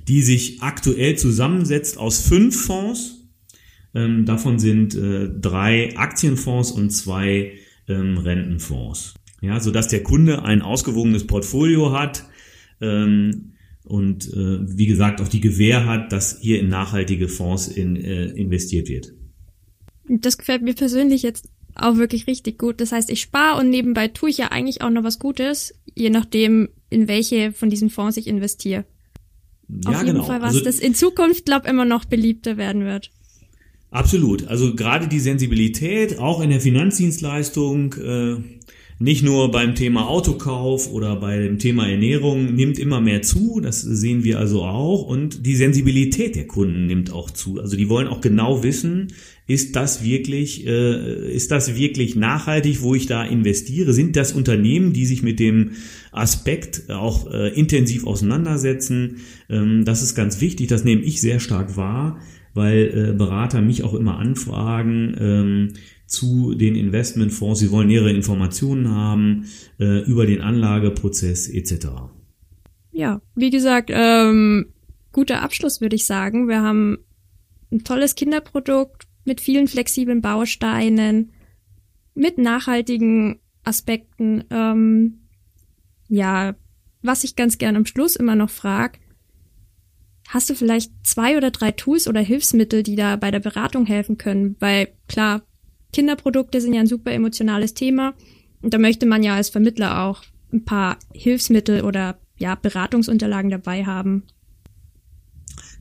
die 0.08 0.21
sich 0.21 0.62
aktuell 0.62 1.17
zusammensetzt 1.17 1.97
aus 1.97 2.21
fünf 2.21 2.65
Fonds. 2.65 3.16
Ähm, 3.97 4.25
davon 4.25 4.60
sind 4.60 4.93
äh, 4.93 5.27
drei 5.27 5.97
Aktienfonds 5.97 6.71
und 6.71 6.91
zwei 6.91 7.53
ähm, 7.88 8.19
Rentenfonds. 8.19 9.15
Ja, 9.41 9.60
so 9.60 9.71
dass 9.71 9.88
der 9.88 10.03
Kunde 10.03 10.43
ein 10.43 10.62
ausgewogenes 10.62 11.25
Portfolio 11.25 11.91
hat 11.93 12.23
ähm, 12.79 13.53
und 13.83 14.31
äh, 14.33 14.77
wie 14.77 14.86
gesagt 14.86 15.19
auch 15.19 15.27
die 15.27 15.41
Gewähr 15.41 15.86
hat, 15.86 16.12
dass 16.12 16.39
hier 16.39 16.60
in 16.60 16.69
nachhaltige 16.69 17.27
Fonds 17.27 17.67
in, 17.67 17.95
äh, 17.95 18.25
investiert 18.25 18.88
wird. 18.88 19.13
Das 20.07 20.38
gefällt 20.38 20.62
mir 20.62 20.75
persönlich 20.75 21.23
jetzt 21.23 21.49
auch 21.73 21.97
wirklich 21.97 22.27
richtig 22.27 22.60
gut. 22.60 22.79
Das 22.81 22.91
heißt, 22.91 23.10
ich 23.10 23.21
spare 23.21 23.60
und 23.60 23.69
nebenbei 23.69 24.10
tue 24.10 24.29
ich 24.29 24.38
ja 24.38 24.49
eigentlich 24.49 24.81
auch 24.81 24.89
noch 24.91 25.03
was 25.03 25.17
Gutes, 25.17 25.73
je 25.95 26.12
nachdem, 26.12 26.69
in 26.89 27.07
welche 27.07 27.51
von 27.51 27.69
diesen 27.71 27.89
Fonds 27.89 28.17
ich 28.17 28.27
investiere. 28.27 28.86
Ja, 29.69 29.89
Auf 29.89 30.03
jeden 30.03 30.15
genau. 30.15 30.25
Fall 30.25 30.41
was, 30.41 30.53
also, 30.53 30.63
das 30.63 30.79
in 30.79 30.93
Zukunft, 30.93 31.45
glaube 31.45 31.67
immer 31.67 31.86
noch 31.86 32.05
beliebter 32.05 32.57
werden 32.57 32.86
wird. 32.86 33.12
Absolut. 33.89 34.47
Also 34.47 34.76
gerade 34.76 35.08
die 35.08 35.19
Sensibilität, 35.19 36.19
auch 36.19 36.41
in 36.41 36.50
der 36.50 36.60
Finanzdienstleistung, 36.60 37.93
äh, 37.93 38.36
nicht 39.00 39.23
nur 39.23 39.52
beim 39.52 39.76
Thema 39.76 40.08
Autokauf 40.08 40.91
oder 40.91 41.15
beim 41.17 41.60
Thema 41.60 41.88
Ernährung 41.88 42.56
nimmt 42.56 42.80
immer 42.80 43.00
mehr 43.00 43.21
zu, 43.21 43.60
das 43.62 43.82
sehen 43.82 44.23
wir 44.23 44.39
also 44.39 44.63
auch 44.63 45.04
und 45.04 45.45
die 45.45 45.56
Sensibilität 45.56 46.36
der 46.36 46.47
Kunden 46.47 46.88
nimmt 46.88 47.13
auch 47.13 47.30
zu. 47.30 47.60
Also 47.60 47.78
die 47.78 47.89
wollen 47.89 48.08
auch 48.08 48.21
genau 48.21 48.63
wissen, 48.63 49.13
ist 49.45 49.76
das 49.76 50.04
wirklich, 50.04 50.65
äh, 50.65 51.32
ist 51.32 51.52
das 51.52 51.76
wirklich 51.76 52.15
nachhaltig, 52.15 52.82
wo 52.82 52.95
ich 52.95 53.06
da 53.06 53.23
investiere? 53.23 53.93
Sind 53.93 54.15
das 54.15 54.34
Unternehmen, 54.34 54.93
die 54.93 55.06
sich 55.06 55.21
mit 55.21 55.39
dem 55.39 55.73
Aspekt 56.12 56.89
auch 56.89 57.32
äh, 57.32 57.50
intensiv 57.50 58.06
auseinandersetzen? 58.06 59.17
Ähm, 59.47 59.86
das 59.86 60.02
ist 60.02 60.15
ganz 60.15 60.41
wichtig, 60.41 60.67
das 60.67 60.84
nehme 60.84 61.04
ich 61.04 61.21
sehr 61.21 61.39
stark 61.39 61.78
wahr, 61.78 62.19
weil 62.58 63.12
äh, 63.12 63.13
Berater 63.13 63.62
mich 63.62 63.84
auch 63.84 63.93
immer 63.93 64.17
anfragen, 64.17 65.15
ähm, 65.20 65.74
zu 66.08 66.54
den 66.56 66.76
Investmentfonds. 66.76 67.60
Sie 67.60 67.72
wollen 67.72 67.88
nähere 67.88 68.12
Informationen 68.12 68.89
haben 68.89 69.46
äh, 69.80 70.04
über 70.06 70.26
den 70.26 70.41
Anlageprozess 70.41 71.50
etc. 71.50 71.88
Ja, 72.91 73.22
wie 73.36 73.50
gesagt, 73.50 73.91
ähm, 73.93 74.74
guter 75.12 75.43
Abschluss 75.43 75.82
würde 75.82 75.96
ich 75.96 76.06
sagen. 76.06 76.48
Wir 76.48 76.62
haben 76.62 76.98
ein 77.72 77.84
tolles 77.84 78.15
Kinderprodukt 78.15 79.08
mit 79.26 79.41
vielen 79.41 79.67
flexiblen 79.67 80.22
Bausteinen, 80.22 81.32
mit 82.15 82.38
nachhaltigen 82.38 83.39
Aspekten. 83.63 84.46
Ähm, 84.50 85.20
ja, 86.08 86.56
was 87.02 87.26
ich 87.26 87.36
ganz 87.36 87.58
gern 87.58 87.76
am 87.76 87.86
Schluss 87.86 88.15
immer 88.15 88.36
noch 88.36 88.50
frag, 88.50 89.00
hast 90.27 90.49
du 90.49 90.55
vielleicht 90.55 90.91
zwei 91.03 91.37
oder 91.37 91.51
drei 91.51 91.71
Tools 91.71 92.07
oder 92.07 92.21
Hilfsmittel, 92.21 92.83
die 92.83 92.95
da 92.95 93.15
bei 93.15 93.31
der 93.31 93.39
Beratung 93.39 93.85
helfen 93.85 94.17
können? 94.17 94.55
Weil 94.59 94.89
klar, 95.07 95.41
Kinderprodukte 95.93 96.61
sind 96.61 96.73
ja 96.73 96.81
ein 96.81 96.87
super 96.87 97.11
emotionales 97.11 97.73
Thema 97.73 98.13
und 98.61 98.73
da 98.73 98.77
möchte 98.77 99.05
man 99.05 99.23
ja 99.23 99.35
als 99.35 99.49
Vermittler 99.49 100.03
auch 100.03 100.23
ein 100.51 100.65
paar 100.65 100.97
Hilfsmittel 101.13 101.81
oder 101.81 102.19
ja 102.37 102.55
Beratungsunterlagen 102.55 103.49
dabei 103.49 103.85
haben. 103.85 104.23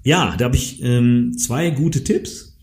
Ja, 0.03 0.37
da 0.37 0.47
habe 0.47 0.57
ich 0.57 0.83
ähm, 0.83 1.37
zwei 1.37 1.71
gute 1.71 2.05
Tipps. 2.05 2.57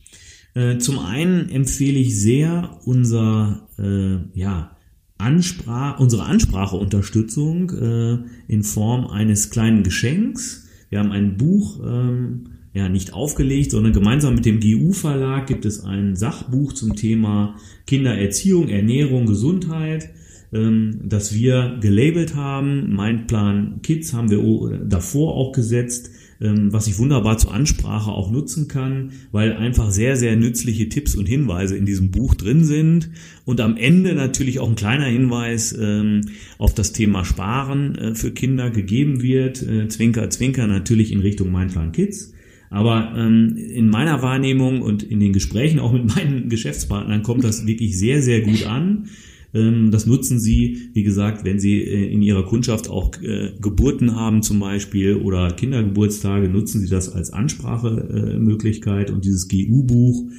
Äh, 0.54 0.78
zum 0.78 1.00
einen 1.00 1.50
empfehle 1.50 2.00
ich 2.00 2.20
sehr 2.20 2.80
unser 2.86 3.68
äh, 3.78 4.18
ja 4.40 4.78
Ansprache, 5.18 6.02
unsere 6.02 6.24
Anspracheunterstützung 6.24 7.70
äh, 7.72 8.18
in 8.48 8.64
Form 8.64 9.08
eines 9.08 9.50
kleinen 9.50 9.84
Geschenks. 9.84 10.63
Wir 10.94 11.00
haben 11.00 11.12
ein 11.12 11.38
Buch 11.38 11.80
ähm, 11.84 12.50
ja 12.72 12.88
nicht 12.88 13.16
aufgelegt, 13.16 13.72
sondern 13.72 13.94
gemeinsam 13.94 14.36
mit 14.36 14.46
dem 14.46 14.60
GU-Verlag 14.60 15.48
gibt 15.48 15.66
es 15.66 15.84
ein 15.84 16.16
Sachbuch 16.16 16.72
zum 16.74 16.96
Thema 16.96 17.56
Kindererziehung, 17.88 18.70
Ernährung, 18.70 19.26
Gesundheit, 19.26 20.12
ähm, 20.54 21.00
das 21.04 21.34
wir 21.34 21.80
gelabelt 21.82 22.36
haben. 22.36 22.94
Mein 22.94 23.26
Plan 23.26 23.80
Kids 23.82 24.14
haben 24.14 24.30
wir 24.30 24.86
davor 24.88 25.34
auch 25.34 25.52
gesetzt, 25.52 26.12
was 26.40 26.88
ich 26.88 26.98
wunderbar 26.98 27.38
zur 27.38 27.54
Ansprache 27.54 28.12
auch 28.12 28.32
nutzen 28.32 28.68
kann, 28.68 29.12
weil 29.32 29.54
einfach 29.54 29.92
sehr, 29.92 30.18
sehr 30.18 30.36
nützliche 30.36 30.90
Tipps 30.90 31.16
und 31.16 31.26
Hinweise 31.26 31.78
in 31.78 31.86
diesem 31.86 32.12
Buch 32.12 32.36
drin 32.36 32.66
sind. 32.66 33.10
Und 33.46 33.62
am 33.62 33.78
Ende 33.78 34.14
natürlich 34.14 34.60
auch 34.60 34.70
ein 34.70 34.76
kleiner 34.76 35.06
Hinweis 35.06 35.78
ähm, 35.80 36.22
auf 36.58 36.74
das 36.74 36.92
Thema 36.92 37.24
Sparen 37.24 37.96
äh, 37.96 38.16
für 38.16 38.32
Kinder 38.32 38.70
gegeben 38.72 39.22
wird. 39.22 39.62
Äh, 39.62 39.88
zwinker, 39.88 40.30
zwinker 40.30 40.68
natürlich 40.68 41.12
in 41.12 41.20
Richtung 41.20 41.52
Mein 41.52 41.92
Kids. 41.92 42.34
Aber 42.70 43.14
ähm, 43.16 43.56
in 43.56 43.88
meiner 43.90 44.24
Wahrnehmung 44.24 44.82
und 44.82 45.04
in 45.04 45.20
den 45.20 45.32
Gesprächen 45.32 45.80
auch 45.80 45.94
mit 45.94 46.16
meinen 46.16 46.50
Geschäftspartnern 46.50 47.22
kommt 47.22 47.44
das 47.44 47.68
wirklich 47.68 47.98
sehr, 47.98 48.22
sehr 48.22 48.42
gut 48.42 48.66
an. 48.66 49.10
Ähm, 49.54 49.92
das 49.92 50.06
nutzen 50.06 50.40
sie, 50.40 50.90
wie 50.94 51.04
gesagt, 51.04 51.46
wenn 51.46 51.60
sie 51.60 51.82
äh, 51.82 52.12
in 52.12 52.22
ihrer 52.22 52.44
Kundschaft 52.44 52.90
auch 52.90 53.12
äh, 53.22 53.52
Geburten 53.62 54.16
haben 54.16 54.42
zum 54.42 54.60
Beispiel 54.60 55.16
oder 55.16 55.52
Kindergeburtstage, 55.52 56.50
nutzen 56.50 56.82
sie 56.82 56.90
das 56.90 57.10
als 57.10 57.32
Ansprachemöglichkeit. 57.32 59.12
und 59.12 59.26
dieses 59.26 59.48
GU-Buch 59.48 60.30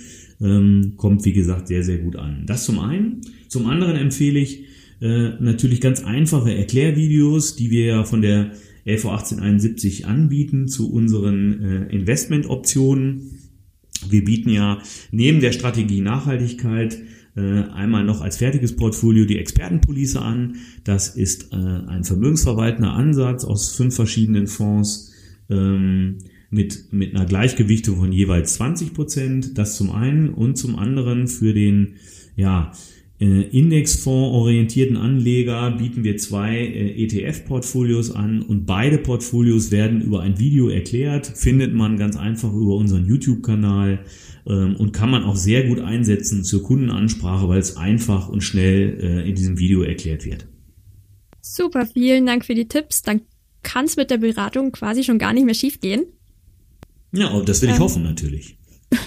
ähm, 0.41 0.95
kommt, 0.97 1.25
wie 1.25 1.33
gesagt, 1.33 1.69
sehr, 1.69 1.85
sehr 1.85 1.99
gut 1.99 2.17
an. 2.17 2.45
Das 2.47 2.65
zum 2.65 2.81
einen. 2.81 3.21
Zum 3.49 3.67
anderen 3.67 3.97
empfehle 3.97 4.41
ich 4.41 4.65
äh, 5.01 5.31
natürlich 5.41 5.81
ganz 5.81 6.03
einfache 6.03 6.55
Erklärvideos, 6.55 7.57
die 7.57 7.71
wir 7.71 7.85
ja 7.85 8.05
von 8.05 8.21
der 8.21 8.53
LV 8.85 9.07
1871 9.07 10.07
anbieten 10.07 10.69
zu 10.69 10.93
unseren 10.93 11.89
Investmentoptionen. 11.89 13.31
Wir 14.11 14.23
bieten 14.25 14.51
ja 14.51 14.83
neben 15.11 15.41
der 15.41 15.53
Strategie 15.53 16.03
Nachhaltigkeit 16.03 16.99
einmal 17.41 18.05
noch 18.05 18.21
als 18.21 18.37
fertiges 18.37 18.77
Portfolio 18.77 19.25
die 19.25 19.39
Expertenpolice 19.39 20.21
an. 20.21 20.57
Das 20.85 21.09
ist 21.17 21.53
äh, 21.53 21.57
ein 21.57 22.05
vermögensverwaltender 22.05 22.93
Ansatz 22.93 23.45
aus 23.45 23.75
fünf 23.75 23.95
verschiedenen 23.97 24.47
Fonds 24.47 25.13
ähm, 25.51 26.19
mit, 26.51 26.93
mit 26.93 27.15
einer 27.15 27.27
Gleichgewichtung 27.27 27.97
von 27.97 28.13
jeweils 28.13 28.55
20 28.55 28.95
Prozent. 28.95 29.59
Das 29.59 29.77
zum 29.77 29.91
einen 29.91 30.31
und 30.31 30.57
zum 30.57 30.77
anderen 30.79 31.27
für 31.27 31.53
den 31.53 31.95
ja, 32.37 32.73
äh, 33.21 33.43
Indexfonds-orientierten 33.43 34.97
Anleger 34.97 35.71
bieten 35.73 36.05
wir 36.05 36.17
zwei 36.17 36.57
äh, 36.59 37.05
ETF-Portfolios 37.05 38.11
an 38.11 38.43
und 38.43 38.67
beide 38.67 38.99
Portfolios 38.99 39.71
werden 39.71 40.01
über 40.01 40.21
ein 40.21 40.39
Video 40.39 40.69
erklärt, 40.69 41.27
findet 41.27 41.75
man 41.75 41.97
ganz 41.97 42.17
einfach 42.17 42.53
über 42.53 42.75
unseren 42.75 43.07
YouTube-Kanal 43.07 44.01
und 44.53 44.93
kann 44.93 45.11
man 45.11 45.25
auch 45.25 45.37
sehr 45.37 45.67
gut 45.67 45.81
einsetzen 45.81 46.45
zur 46.45 46.63
Kundenansprache, 46.63 47.49
weil 47.49 47.61
es 47.61 47.77
einfach 47.77 48.29
und 48.29 48.43
schnell 48.43 48.99
äh, 49.01 49.29
in 49.29 49.35
diesem 49.35 49.59
Video 49.59 49.83
erklärt 49.83 50.25
wird. 50.25 50.47
Super, 51.41 51.87
vielen 51.87 52.27
Dank 52.27 52.45
für 52.45 52.55
die 52.55 52.69
Tipps. 52.69 53.03
Dann 53.03 53.23
kann 53.63 53.87
es 53.87 53.97
mit 53.97 54.11
der 54.11 54.19
Beratung 54.19 54.73
quasi 54.73 55.05
schon 55.05 55.19
gar 55.19 55.33
nicht 55.33 55.45
mehr 55.45 55.55
schiefgehen. 55.55 56.05
Ja, 57.13 57.41
das 57.43 57.63
will 57.63 57.71
ich 57.71 57.77
ähm, 57.77 57.83
hoffen 57.83 58.03
natürlich. 58.03 58.59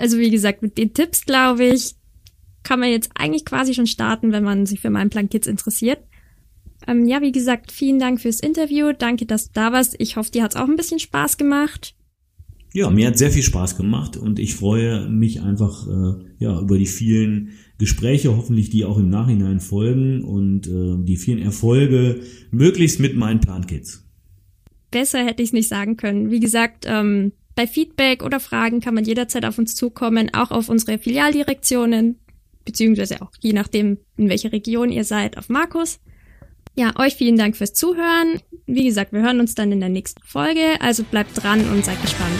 Also 0.00 0.16
wie 0.18 0.30
gesagt, 0.30 0.62
mit 0.62 0.78
den 0.78 0.94
Tipps 0.94 1.26
glaube 1.26 1.64
ich, 1.64 1.96
kann 2.62 2.78
man 2.78 2.88
jetzt 2.88 3.10
eigentlich 3.16 3.44
quasi 3.44 3.74
schon 3.74 3.88
starten, 3.88 4.30
wenn 4.30 4.44
man 4.44 4.64
sich 4.64 4.78
für 4.78 4.90
meinen 4.90 5.10
Plan 5.10 5.28
Kids 5.28 5.48
interessiert. 5.48 5.98
Ähm, 6.86 7.08
ja, 7.08 7.20
wie 7.20 7.32
gesagt, 7.32 7.72
vielen 7.72 7.98
Dank 7.98 8.20
fürs 8.20 8.38
Interview. 8.38 8.92
Danke, 8.96 9.26
dass 9.26 9.46
du 9.46 9.50
da 9.54 9.72
warst. 9.72 9.96
Ich 9.98 10.16
hoffe, 10.16 10.30
dir 10.30 10.44
hat 10.44 10.54
es 10.54 10.60
auch 10.60 10.68
ein 10.68 10.76
bisschen 10.76 11.00
Spaß 11.00 11.36
gemacht. 11.36 11.96
Ja, 12.72 12.90
mir 12.90 13.06
hat 13.06 13.18
sehr 13.18 13.30
viel 13.30 13.42
Spaß 13.42 13.76
gemacht 13.76 14.16
und 14.16 14.38
ich 14.38 14.54
freue 14.54 15.08
mich 15.08 15.40
einfach 15.40 15.86
äh, 15.86 16.24
ja 16.38 16.60
über 16.60 16.78
die 16.78 16.86
vielen 16.86 17.50
Gespräche, 17.78 18.36
hoffentlich 18.36 18.70
die 18.70 18.84
auch 18.84 18.98
im 18.98 19.08
Nachhinein 19.08 19.60
folgen 19.60 20.22
und 20.22 20.66
äh, 20.66 21.04
die 21.04 21.16
vielen 21.16 21.40
Erfolge 21.40 22.20
möglichst 22.50 23.00
mit 23.00 23.16
meinen 23.16 23.40
Plan 23.40 23.66
Kids. 23.66 24.04
Besser 24.90 25.24
hätte 25.24 25.42
ich 25.42 25.50
es 25.50 25.52
nicht 25.52 25.68
sagen 25.68 25.96
können. 25.96 26.30
Wie 26.30 26.40
gesagt, 26.40 26.84
ähm, 26.86 27.32
bei 27.54 27.66
Feedback 27.66 28.22
oder 28.22 28.40
Fragen 28.40 28.80
kann 28.80 28.94
man 28.94 29.04
jederzeit 29.04 29.44
auf 29.44 29.58
uns 29.58 29.74
zukommen, 29.74 30.30
auch 30.32 30.50
auf 30.50 30.68
unsere 30.68 30.98
Filialdirektionen 30.98 32.16
beziehungsweise 32.68 33.22
auch 33.22 33.30
je 33.40 33.54
nachdem, 33.54 33.96
in 34.18 34.28
welcher 34.28 34.52
Region 34.52 34.92
ihr 34.92 35.04
seid, 35.04 35.38
auf 35.38 35.48
Markus. 35.48 36.00
Ja, 36.76 36.92
euch 36.98 37.14
vielen 37.14 37.38
Dank 37.38 37.56
fürs 37.56 37.72
Zuhören. 37.72 38.40
Wie 38.66 38.84
gesagt, 38.84 39.12
wir 39.12 39.22
hören 39.22 39.40
uns 39.40 39.54
dann 39.54 39.72
in 39.72 39.80
der 39.80 39.88
nächsten 39.88 40.22
Folge, 40.22 40.78
also 40.80 41.02
bleibt 41.02 41.42
dran 41.42 41.68
und 41.70 41.84
seid 41.84 42.00
gespannt. 42.02 42.38